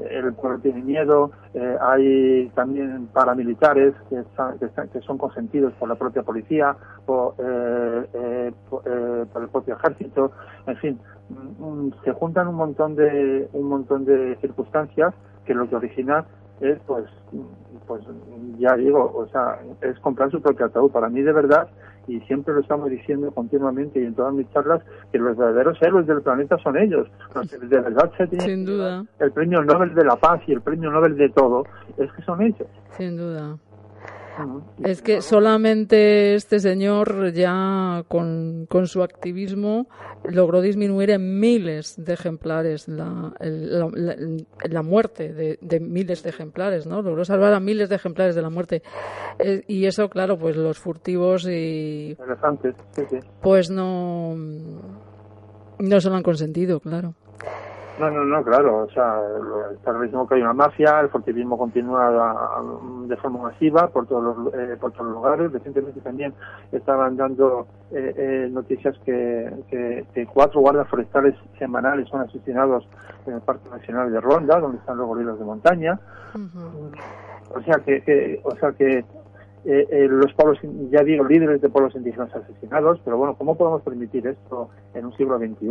[0.00, 1.30] eh, El pueblo tiene miedo.
[1.54, 6.74] eh, hay también paramilitares que, están- que, están- que son consentidos por la propia policía,
[7.06, 7.34] por,
[8.70, 8.82] por,
[9.32, 10.32] por el propio ejército.
[10.66, 15.14] En fin, mm, mm, se juntan un montón de, un montón de circunstancias
[15.44, 16.24] que lo que origina
[16.60, 17.04] es pues
[17.86, 18.02] pues
[18.58, 20.90] ya digo o sea es comprar su propio ataúd.
[20.90, 21.68] Para mí de verdad
[22.08, 26.06] y siempre lo estamos diciendo continuamente y en todas mis charlas que los verdaderos héroes
[26.06, 27.08] del planeta son ellos.
[27.34, 30.52] Los que de verdad se tienen Sin duda, el premio Nobel de la paz y
[30.52, 31.64] el premio Nobel de todo
[31.96, 32.68] es que son ellos.
[32.96, 33.56] Sin duda.
[34.82, 39.86] Es que solamente este señor ya con, con su activismo
[40.24, 44.16] logró disminuir en miles de ejemplares la, el- la, la-
[44.70, 47.02] la muerte de, de miles de ejemplares, ¿no?
[47.02, 48.82] Logró salvar a miles de ejemplares de la muerte.
[49.38, 52.14] Eh, y eso, claro, pues los furtivos y
[53.42, 54.34] pues no,
[55.78, 57.14] no se lo han consentido, claro.
[57.98, 58.78] No, no, no, claro.
[58.84, 59.20] O sea,
[59.74, 62.62] está clarísimo que hay una mafia, el furtivismo continúa a-
[63.06, 65.52] de forma masiva por todos los, eh, por todos los lugares.
[65.52, 66.32] Recientemente también
[66.72, 72.88] estaban dando eh, eh, noticias que, que, que cuatro guardas forestales semanales son asesinados
[73.26, 76.00] en el Parque Nacional de Ronda, donde están los gorilas de montaña.
[77.54, 79.04] O sea que, que- o sea que
[79.64, 80.58] eh, eh, los pueblos,
[80.90, 85.12] ya digo, líderes de pueblos indígenas asesinados, pero bueno, ¿cómo podemos permitir esto en un
[85.16, 85.68] siglo XXI?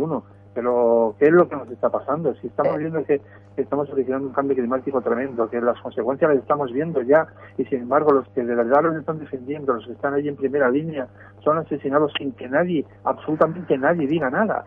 [0.54, 2.34] Pero, ¿qué es lo que nos está pasando?
[2.36, 3.20] Si estamos viendo que,
[3.56, 7.26] estamos originando un cambio climático tremendo, que las consecuencias las estamos viendo ya,
[7.56, 10.36] y sin embargo los que de verdad los están defendiendo, los que están ahí en
[10.36, 11.08] primera línea,
[11.42, 14.64] son asesinados sin que nadie, absolutamente nadie diga nada.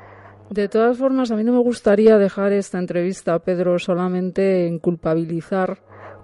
[0.50, 5.80] De todas formas, a mí no me gustaría dejar esta entrevista, Pedro, solamente en culpabilizar.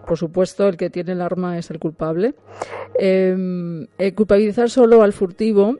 [0.06, 2.36] Por supuesto, el que tiene el arma es el culpable.
[3.00, 5.78] Eh, eh, culpabilizar solo al furtivo,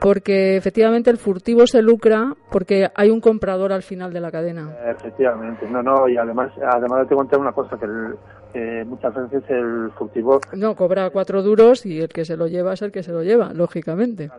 [0.00, 4.70] porque efectivamente el furtivo se lucra porque hay un comprador al final de la cadena.
[4.86, 8.16] Efectivamente, no, no, y además, además te contar una cosa, que, el-
[8.52, 12.72] que muchas veces el furtivo No, cobra cuatro duros y el que se lo lleva
[12.72, 14.30] es el que se lo lleva, lógicamente.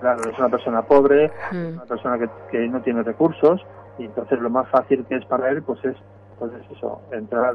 [0.00, 1.74] Claro, es una persona pobre, Mm.
[1.74, 3.60] una persona que, que no tiene recursos
[3.98, 5.96] y entonces lo más fácil que es para él pues es
[6.38, 7.54] pues es eso, entrar,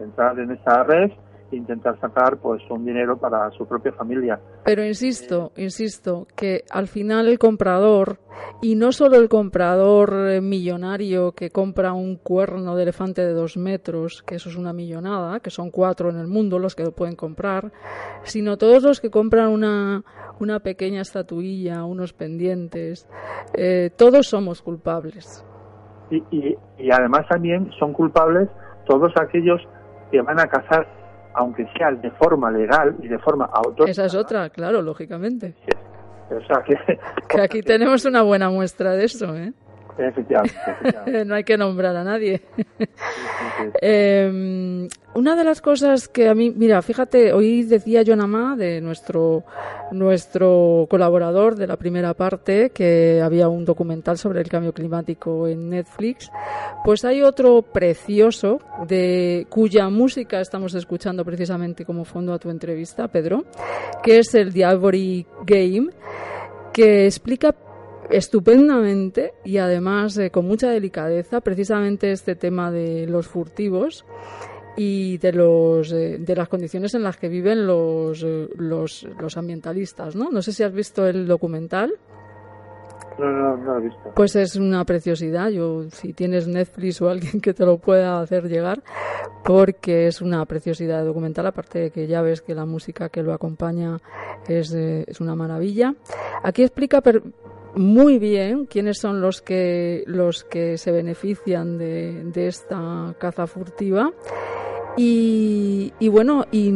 [0.00, 1.12] entrar en esta red
[1.52, 4.40] intentar sacar pues un dinero para su propia familia.
[4.64, 8.18] Pero insisto, insisto, que al final el comprador,
[8.60, 13.56] y no solo el comprador eh, millonario que compra un cuerno de elefante de dos
[13.56, 16.92] metros, que eso es una millonada, que son cuatro en el mundo los que lo
[16.92, 17.72] pueden comprar,
[18.22, 20.02] sino todos los que compran una,
[20.40, 23.08] una pequeña estatuilla, unos pendientes,
[23.54, 25.44] eh, todos somos culpables.
[26.10, 28.48] Y, y, y además también son culpables
[28.86, 29.60] todos aquellos
[30.10, 30.86] que van a cazar,
[31.36, 33.90] aunque sea de forma legal y de forma autónoma.
[33.90, 35.54] Esa es otra, claro, lógicamente.
[36.30, 36.74] O sea que,
[37.28, 39.52] Que aquí tenemos una buena muestra de eso, ¿eh?
[39.98, 41.24] Efectivamente, efectivamente.
[41.26, 42.42] no hay que nombrar a nadie.
[43.80, 48.82] Eh, una de las cosas que a mí, mira, fíjate, hoy decía John Amá, de
[48.82, 49.44] nuestro,
[49.90, 55.70] nuestro colaborador de la primera parte, que había un documental sobre el cambio climático en
[55.70, 56.30] Netflix.
[56.84, 63.08] Pues hay otro precioso, de cuya música estamos escuchando precisamente como fondo a tu entrevista,
[63.08, 63.44] Pedro,
[64.02, 65.88] que es el Ivory Game,
[66.74, 67.54] que explica
[68.10, 74.04] estupendamente y además eh, con mucha delicadeza precisamente este tema de los furtivos
[74.76, 79.36] y de los eh, de las condiciones en las que viven los, eh, los los
[79.36, 81.94] ambientalistas no no sé si has visto el documental
[83.18, 84.12] No, no, no lo he visto.
[84.14, 85.48] Pues es una preciosidad.
[85.48, 88.82] Yo, si tienes Netflix o alguien que te lo pueda hacer llegar,
[89.42, 93.22] porque es una preciosidad de documental, aparte de que ya ves que la música que
[93.22, 94.00] lo acompaña
[94.48, 95.94] es, eh, es una maravilla.
[96.42, 97.22] Aquí explica per-
[97.76, 104.12] muy bien quiénes son los que los que se benefician de, de esta caza furtiva
[104.96, 106.72] y, y bueno y,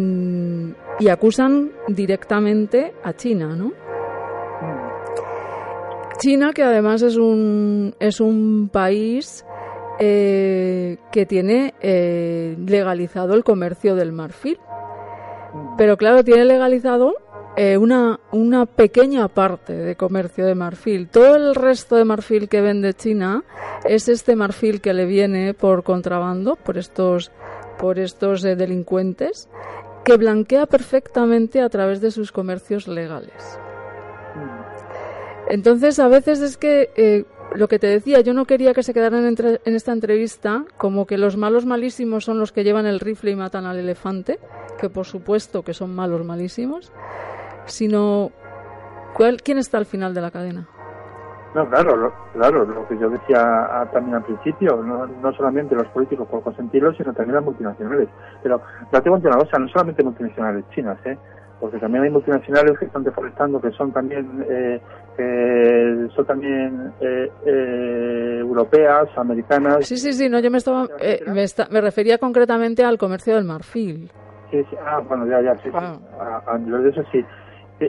[1.11, 3.73] acusan directamente a China, ¿no?
[6.19, 9.47] China, que además es un, es un país
[9.99, 14.59] eh, que tiene eh, legalizado el comercio del marfil.
[15.79, 17.15] Pero claro, tiene legalizado
[17.63, 21.11] eh, una, una pequeña parte de comercio de marfil.
[21.11, 23.45] Todo el resto de marfil que vende China
[23.85, 27.31] es este marfil que le viene por contrabando, por estos,
[27.79, 29.51] por estos eh, delincuentes,
[30.07, 33.59] que blanquea perfectamente a través de sus comercios legales.
[35.51, 38.95] Entonces, a veces es que eh, lo que te decía, yo no quería que se
[38.95, 43.33] quedaran en esta entrevista como que los malos malísimos son los que llevan el rifle
[43.33, 44.39] y matan al elefante,
[44.81, 46.91] que por supuesto que son malos malísimos,
[47.67, 48.31] sino
[49.15, 50.67] ¿cuál, quién está al final de la cadena.
[51.55, 55.75] No, claro, lo, claro, lo que yo decía ah, también al principio, no, no solamente
[55.75, 58.09] los políticos por consentirlo, sino también las multinacionales.
[58.43, 58.61] Pero
[58.93, 61.19] date cuenta de una cosa, no solamente multinacionales chinas, ¿eh?
[61.59, 64.81] porque también hay multinacionales que están deforestando, que son también, eh,
[65.17, 69.85] que son también eh, eh, europeas, americanas.
[69.87, 73.35] Sí, sí, sí, no, yo me estaba, eh, me, esta- me refería concretamente al comercio
[73.35, 74.11] del marfil.
[74.51, 75.77] Sí, sí, ah, bueno, ya, ya, sí, sí.
[76.19, 77.25] A, a nivel de eso sí.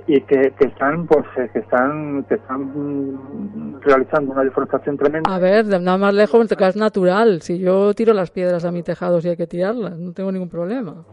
[0.07, 5.33] Y, que, que están, pues, eh, que están, que están mm, realizando una deforestación tremenda.
[5.35, 7.41] A ver, nada más lejos, que es natural.
[7.41, 10.47] Si yo tiro las piedras a mi tejado, si hay que tirarlas, no tengo ningún
[10.49, 11.03] problema.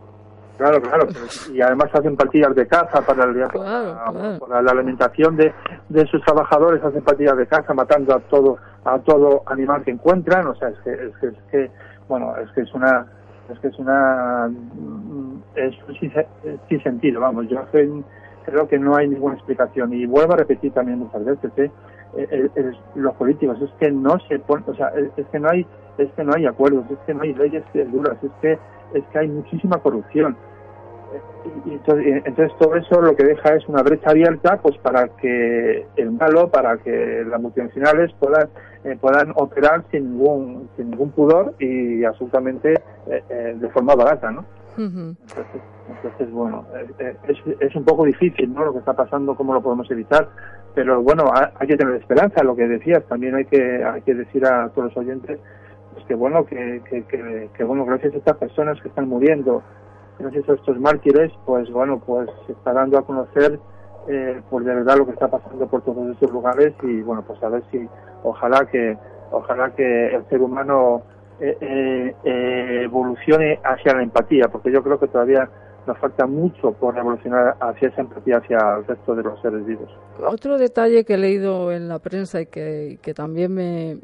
[0.59, 1.07] Claro, claro,
[1.53, 5.53] y además hacen partidas de caza para, el- para- para la alimentación de,
[5.89, 10.47] de sus trabajadores, hacen partidas de caza matando a todo a todo animal que encuentran,
[10.47, 11.71] o sea, es que es que, es que
[12.09, 13.07] bueno, es que es una
[13.53, 16.13] es que es una mm, es sin,
[16.69, 18.03] sin sentido, vamos, yo creo,
[18.51, 21.71] creo que no hay ninguna explicación y vuelvo a repetir también muchas veces, ¿eh?
[22.17, 25.67] El- el- los políticos es que no se ponen, o sea, es, que no hay
[25.99, 28.59] es que no hay acuerdos, es que no hay leyes duras, es que
[28.95, 30.37] es que hay muchísima corrupción.
[31.67, 35.09] Y- y entonces, entonces todo eso lo que deja es una brecha abierta pues para
[35.09, 38.49] que el malo, para que las multinacionales puedan
[38.85, 42.75] eh, puedan operar sin ningún sin ningún pudor y absolutamente
[43.07, 44.45] eh, eh, de forma barata, ¿no?
[44.79, 48.65] Entonces, entonces bueno, eh, eh, es, un poco difícil, ¿no?
[48.65, 50.29] Lo que está pasando, cómo lo podemos evitar,
[50.75, 54.15] pero bueno, ha- hay que tener esperanza, lo que decías, también hay que hay que
[54.15, 55.41] decir a todos los oyentes
[55.95, 59.63] pues que bueno que, que, que, bueno gracias a estas personas que están muriendo
[60.19, 63.59] gracias a estos mártires pues bueno pues se está dando a conocer
[64.07, 67.43] eh, pues de verdad lo que está pasando por todos estos lugares y bueno pues
[67.43, 67.89] a ver si
[68.23, 68.97] ojalá que
[69.33, 71.03] ojalá que el ser humano
[71.41, 75.49] eh, eh, eh, evolucione hacia la empatía porque yo creo que todavía
[75.87, 79.89] nos falta mucho por evolucionar hacia esa empatía hacia el resto de los seres vivos.
[80.27, 83.99] Otro detalle que he leído en la prensa y que, que también me,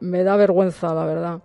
[0.00, 1.40] me da vergüenza, la verdad,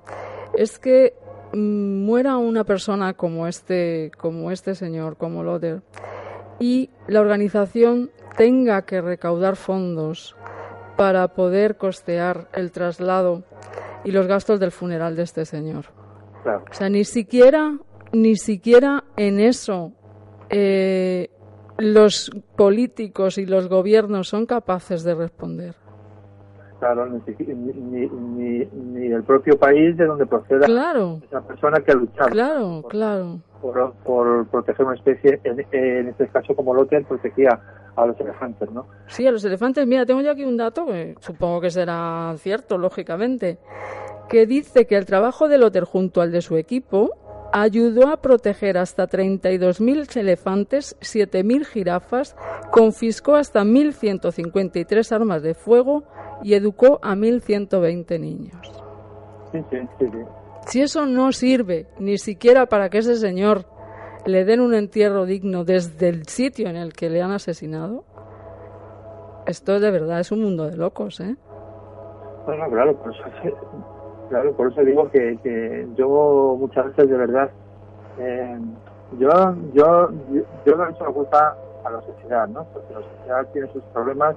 [0.53, 1.13] es que
[1.53, 5.81] mm, muera una persona como este, como este señor, como Loder,
[6.59, 10.35] y la organización tenga que recaudar fondos
[10.97, 13.43] para poder costear el traslado
[14.03, 15.85] y los gastos del funeral de este señor.
[16.43, 17.77] claro O sea, ni siquiera,
[18.13, 19.93] ni siquiera en eso
[20.49, 21.29] eh,
[21.77, 25.75] los políticos y los gobiernos son capaces de responder.
[26.79, 31.19] claro ni, ni, ni, ni el propio país de donde proceda Claro.
[31.25, 33.39] esa persona que ha luchado Claro, claro.
[33.61, 37.59] por, por proteger una especie, en, en este caso como Lothar protegía
[37.97, 38.87] a los elefantes, ¿no?
[39.07, 39.85] Sí, a los elefantes.
[39.85, 43.57] Mira, tengo yo aquí un dato que supongo que será cierto, lógicamente,
[44.29, 47.09] que dice que el trabajo de Lotter junto al de su equipo
[47.51, 52.35] ayudó a proteger hasta 32.000 elefantes, 7.000 jirafas,
[52.71, 56.03] confiscó hasta 1.153 armas de fuego
[56.43, 58.55] y educó a 1.120 niños.
[59.51, 60.19] Sí, sí, sí, sí.
[60.67, 63.65] Si eso no sirve ni siquiera para que ese señor
[64.28, 68.03] le den un entierro digno desde el sitio en el que le han asesinado,
[69.45, 71.36] esto de verdad es un mundo de locos, ¿eh?
[72.45, 73.23] Bueno, claro, por eso,
[74.30, 77.49] claro, por eso digo que, que yo muchas veces de verdad,
[78.19, 78.59] eh,
[79.17, 79.30] yo,
[79.73, 82.65] yo, yo, yo le he hecho la culpa a la sociedad, ¿no?
[82.73, 84.36] Porque la sociedad tiene sus problemas,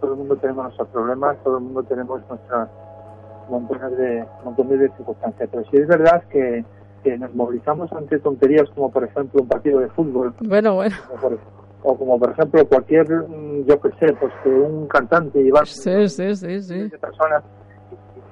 [0.00, 2.68] todo el mundo tenemos nuestros problemas, todo el mundo tenemos nuestras
[3.48, 6.64] montones de, montones de circunstancias, pero sí es verdad que,
[7.04, 10.96] que nos movilizamos ante tonterías como por ejemplo un partido de fútbol, Bueno, bueno.
[11.82, 16.08] o como por ejemplo cualquier, mm, yo que sé, pues que un cantante llevar Sí,
[16.08, 16.88] sí, sí, sí.
[16.88, 17.44] de personas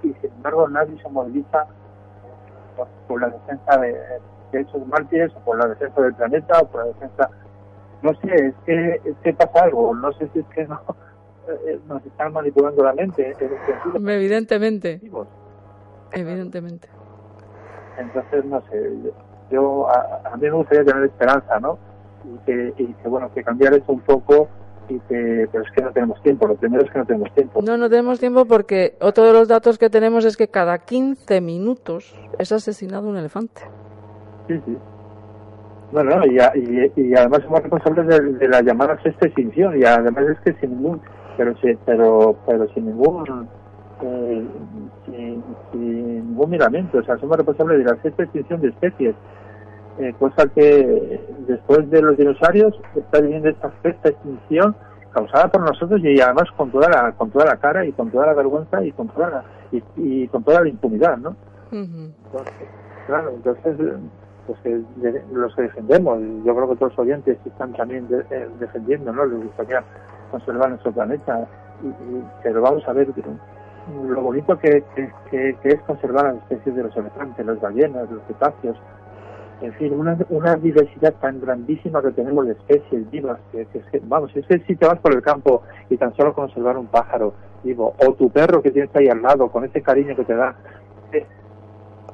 [0.02, 1.66] y, y, sin embargo nadie se moviliza
[2.76, 3.94] por, por la defensa de,
[4.52, 7.30] de esos mártires o por la defensa del planeta o por la defensa
[8.02, 10.80] no sé es que es que pasa algo no sé si es que no
[11.66, 15.00] eh, nos están manipulando la mente en el sentido Evidentemente.
[16.12, 16.88] Evidentemente.
[17.98, 18.90] Entonces no sé
[19.50, 21.78] yo, a, a mí me gustaría tener esperanza no
[22.24, 24.48] y que, y que bueno que cambiar eso un poco
[24.88, 27.60] y que pero es que no tenemos tiempo lo primero es que no tenemos tiempo
[27.62, 31.40] No, no tenemos tiempo porque otro de los datos que tenemos es que cada 15
[31.40, 33.62] minutos es asesinado un elefante.
[34.48, 34.76] Sí, sí.
[35.92, 39.78] Bueno, no, y, a- y, y además somos responsables de, de la llamada sexta extinción
[39.78, 41.00] y además es que sin ningún,
[41.36, 43.46] pero sí, pero, pero sin ningún,
[44.02, 44.46] eh,
[45.06, 49.14] sin, sin ningún miramiento, o sea, somos responsables de la sexta extinción de especies,
[49.98, 54.74] eh, cosa que después de los dinosaurios está viviendo esta sexta extinción
[55.12, 58.26] causada por nosotros y además con toda la, con toda la cara y con toda
[58.26, 61.36] la vergüenza y con toda la, y, y con toda la impunidad, ¿no?
[62.26, 62.54] Entonces,
[63.06, 63.92] claro, entonces, eh,
[64.46, 68.24] pues que de- los que defendemos, yo creo que todos los oyentes están también de-
[68.30, 69.26] eh, defendiendo, ¿no?
[69.26, 69.82] Les gustaría
[70.30, 71.46] conservar nuestro planeta,
[71.82, 73.08] y, y- pero vamos a ver
[73.90, 74.82] lo bonito que,
[75.62, 78.76] es conservar las especies de los elefantes, las ballenas, los cetáceos,
[79.60, 84.34] en fin, una, una diversidad tan grandísima que tenemos de especies vivas, que, que vamos,
[84.34, 87.94] es que si te vas por el campo y tan solo conservar un pájaro vivo,
[88.04, 90.56] o tu perro que tienes ahí al lado, con ese cariño que te da,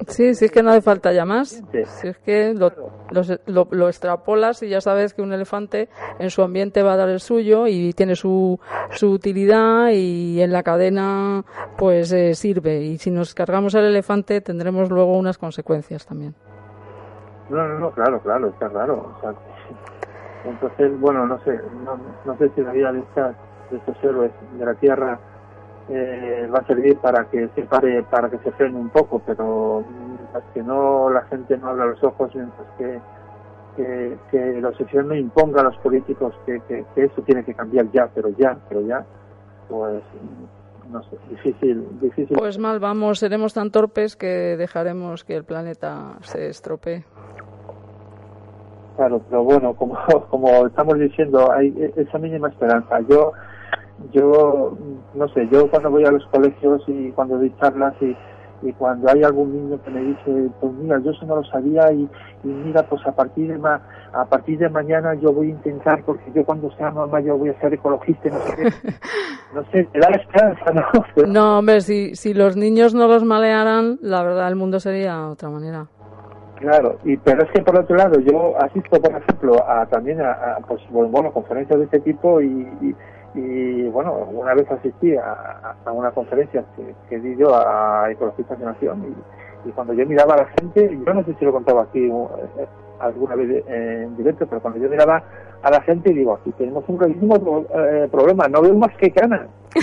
[0.07, 1.63] Sí, sí es que no hace falta ya más.
[1.71, 2.71] Si es que lo,
[3.47, 5.89] lo, lo extrapolas y ya sabes que un elefante
[6.19, 8.59] en su ambiente va a dar el suyo y tiene su,
[8.91, 11.45] su utilidad y en la cadena
[11.77, 12.81] pues eh, sirve.
[12.81, 16.35] Y si nos cargamos al elefante tendremos luego unas consecuencias también.
[17.51, 19.15] No, no, no, claro, claro, está claro.
[19.17, 19.35] O sea,
[20.45, 23.37] entonces, bueno, no sé, no, no sé si la vida de, estas,
[23.71, 25.19] de estos héroes de la Tierra
[25.89, 29.85] eh, va a servir para que se pare, para que se frene un poco, pero
[30.17, 33.01] mientras que no la gente no abra los ojos, mientras que,
[33.77, 37.55] que, que la sociedad no imponga a los políticos que, que, que eso tiene que
[37.55, 39.05] cambiar ya, pero ya, pero ya,
[39.69, 40.03] pues
[40.91, 42.37] no sé, difícil, difícil.
[42.37, 47.05] Pues mal vamos, seremos tan torpes que dejaremos que el planeta se estropee.
[48.97, 49.97] Claro, pero bueno, como,
[50.31, 53.01] como estamos diciendo, hay e- esa mínima esperanza.
[53.09, 53.33] Yo,
[54.13, 54.77] yo,
[55.15, 58.17] no sé, yo cuando voy a los colegios y cuando doy charlas y,
[58.63, 61.93] y cuando hay algún niño que me dice, pues mira, yo eso no lo sabía
[61.93, 62.09] y,
[62.45, 63.81] y mira, pues a partir de ma
[64.13, 67.51] a partir de mañana yo voy a intentar, porque yo cuando sea mamá yo voy
[67.51, 68.73] a ser ecologista y no sé qué.
[69.55, 70.83] No sé, te da la esperanza, ¿no?
[71.27, 75.25] No, hombre, si, si los niños no los malearan, la verdad el mundo sería de
[75.25, 75.87] otra manera.
[76.57, 80.33] Claro, y pero es que por otro lado yo asisto, por ejemplo, a también a,
[80.33, 82.95] a, pues bueno conferencias de este tipo y, y,
[83.35, 88.65] y, bueno una vez asistí a, una conferencia que, que di yo a Ecologistas de
[88.65, 91.83] Nación y, y cuando yo miraba a la gente, yo no sé si lo contaba
[91.83, 92.67] aquí eh,
[93.01, 95.23] alguna vez eh, en directo, pero cuando yo miraba
[95.61, 99.49] a la gente digo aquí tenemos un gravísimo eh, problema, no veo más que canas.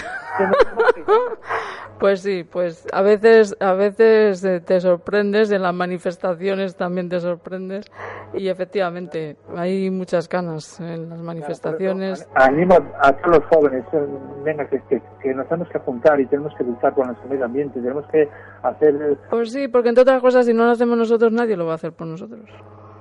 [2.00, 7.20] Pues sí, pues a veces, a veces eh, te sorprendes, en las manifestaciones también te
[7.20, 7.86] sorprendes
[8.34, 12.28] y efectivamente hay muchas canas en las manifestaciones.
[12.36, 14.06] Animo a todos los jóvenes, eh,
[14.44, 17.46] venga, que, que, que nos tenemos que juntar y tenemos que luchar por nuestro medio
[17.46, 18.30] ambiente, tenemos que
[18.62, 19.18] hacer...
[19.30, 21.76] Pues sí, porque entre otras cosas, si no lo hacemos nosotros, nadie lo va a
[21.76, 22.50] hacer por nosotros.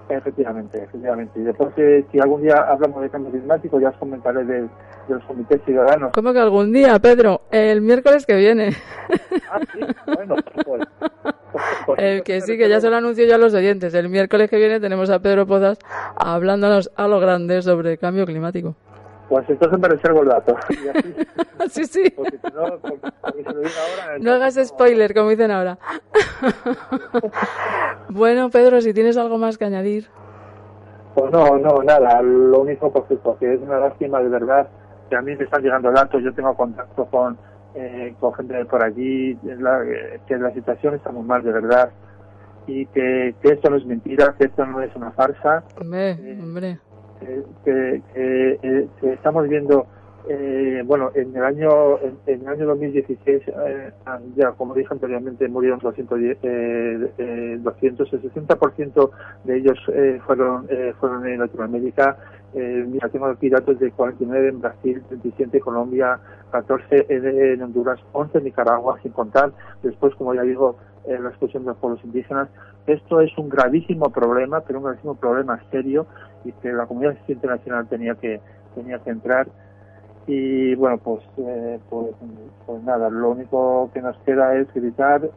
[0.08, 1.40] Efectivamente, efectivamente.
[1.40, 4.68] Y después, eh, si algún día hablamos de cambio climático, ya os comentaré de, de
[5.08, 6.12] los comités ciudadanos.
[6.12, 7.42] ¿Cómo que algún día, Pedro?
[7.50, 8.70] El miércoles que viene.
[9.50, 9.80] Ah, sí,
[10.14, 13.94] bueno, pues, El que sí, que ya se lo anuncio yo a los oyentes.
[13.94, 15.78] El miércoles que viene tenemos a Pedro Pozas
[16.16, 18.74] hablándonos a lo grande sobre cambio climático.
[19.28, 20.56] Pues entonces me reservo el dato.
[20.70, 20.88] Y
[21.66, 22.10] así, sí, sí.
[22.14, 24.18] porque si no, porque, porque si lo digo ahora...
[24.20, 25.78] No hagas spoiler, como dicen ahora.
[28.10, 30.08] bueno, Pedro, si tienes algo más que añadir.
[31.14, 32.20] Pues no, no, nada.
[32.22, 34.68] Lo único, pues, porque es una lástima de verdad
[35.08, 36.22] que a mí me están llegando datos.
[36.22, 37.38] Yo tengo contacto con,
[37.74, 39.82] eh, con gente de por allí, la,
[40.26, 41.90] que la situación está muy mal, de verdad.
[42.66, 45.64] Y que, que esto no es mentira, que esto no es una farsa.
[45.80, 46.12] Hombre,
[46.42, 46.78] hombre.
[47.34, 49.86] Eh, que, que, eh, que estamos viendo
[50.28, 53.92] eh, bueno en el año en, el año 2016 eh,
[54.36, 59.10] ya como dije anteriormente murieron 210 eh, eh, 200 el 60%
[59.44, 62.16] de ellos eh, fueron eh, fueron en Latinoamérica.
[62.54, 66.20] Eh, mira tengo aquí datos de 49 en Brasil 37 en Colombia
[66.52, 70.76] 14 en, Honduras 11 en Nicaragua sin contar después como ya digo
[71.06, 72.48] eh, la expulsión de los pueblos indígenas.
[72.86, 76.06] Esto es un gravísimo problema, pero un gravísimo problema serio
[76.44, 78.40] y que la comunidad internacional tenía que
[78.74, 79.48] tenía que entrar.
[80.26, 82.08] Y bueno pues eh, pues,
[82.66, 85.30] pues nada lo único que nos queda es gritar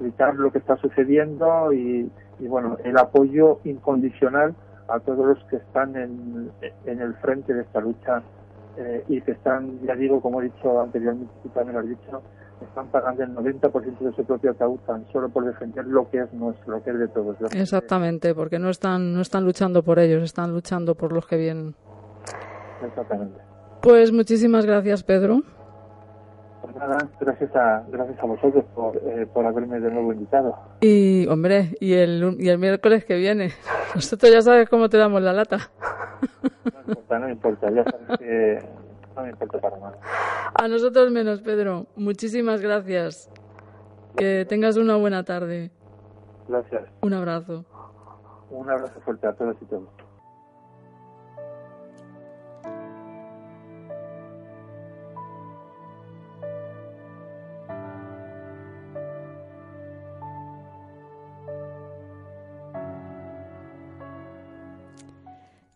[0.00, 4.54] gritar lo que está sucediendo y, y bueno el apoyo incondicional
[4.88, 6.50] a todos los que están en,
[6.84, 8.22] en el frente de esta lucha
[8.76, 12.22] eh, y que están ya digo como he dicho anteriormente también lo has dicho
[12.64, 16.32] están pagando el 90% de su propio ataúd tan solo por defender lo que es
[16.32, 17.36] nuestro, lo que es de todos.
[17.52, 21.74] Exactamente, porque no están, no están luchando por ellos, están luchando por los que vienen.
[22.84, 23.40] Exactamente.
[23.82, 25.42] Pues muchísimas gracias, Pedro.
[26.62, 30.56] Pues nada, gracias a, gracias a vosotros por, eh, por haberme de nuevo invitado.
[30.80, 33.50] Y, hombre, y el, y el miércoles que viene.
[33.94, 35.58] Nosotros ya sabes cómo te damos la lata.
[36.74, 38.58] No importa, no importa, ya sabes que
[39.16, 39.98] no me importa para nada.
[40.54, 41.86] A nosotros menos, Pedro.
[41.96, 43.30] Muchísimas gracias.
[44.16, 45.70] Que tengas una buena tarde.
[46.48, 46.84] Gracias.
[47.00, 47.64] Un abrazo.
[48.50, 49.88] Un abrazo fuerte a todos y todos.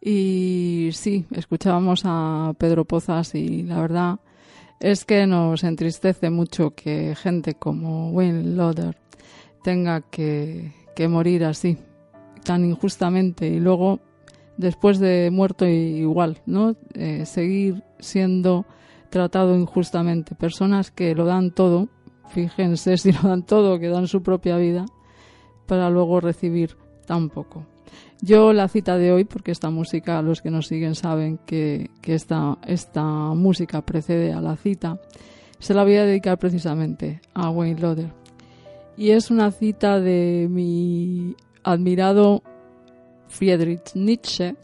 [0.03, 4.21] Y sí, escuchábamos a Pedro Pozas y la verdad
[4.79, 8.97] es que nos entristece mucho que gente como Wayne Loder
[9.63, 11.77] tenga que, que morir así,
[12.45, 14.01] tan injustamente y luego
[14.57, 16.77] después de muerto igual, ¿no?
[16.95, 18.67] Eh, seguir siendo
[19.09, 20.35] tratado injustamente.
[20.35, 21.89] Personas que lo dan todo,
[22.29, 24.87] fíjense si lo dan todo, que dan su propia vida,
[25.67, 26.77] para luego recibir
[27.07, 27.65] tan poco.
[28.23, 32.59] Yo la cita de hoy, porque esta música, los que nos siguen saben que, esta,
[32.67, 35.01] esta música precede a la cita,
[35.59, 38.13] se la voy a dedicar precisamente a Wayne Loder.
[38.97, 42.43] Y es una cita de mi admirado
[43.29, 44.57] Friedrich Nietzsche,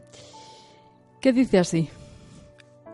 [1.20, 1.88] que dice así,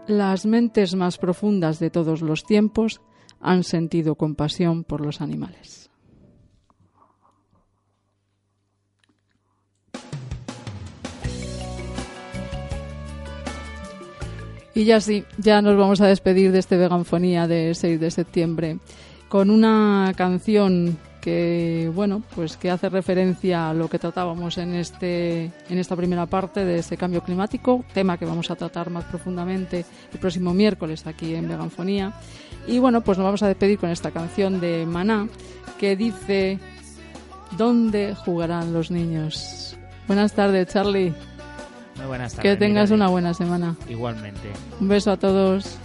[0.06, 3.00] las mentes más profundas de todos los tiempos
[3.40, 5.91] han sentido compasión por los animales.
[14.74, 18.78] Y ya sí, ya nos vamos a despedir de este Veganfonía de 6 de septiembre
[19.28, 25.44] con una canción que bueno, pues que hace referencia a lo que tratábamos en este
[25.68, 29.84] en esta primera parte de ese cambio climático, tema que vamos a tratar más profundamente
[30.12, 32.12] el próximo miércoles aquí en Veganfonía.
[32.66, 35.28] Y bueno, pues nos vamos a despedir con esta canción de Maná
[35.78, 36.58] que dice
[37.56, 39.76] ¿Dónde jugarán los niños?
[40.06, 41.14] Buenas tardes, Charlie.
[42.02, 42.50] Muy buenas tardes.
[42.50, 43.76] Que tengas una buena semana.
[43.88, 44.50] Igualmente.
[44.80, 45.78] Un beso a todos.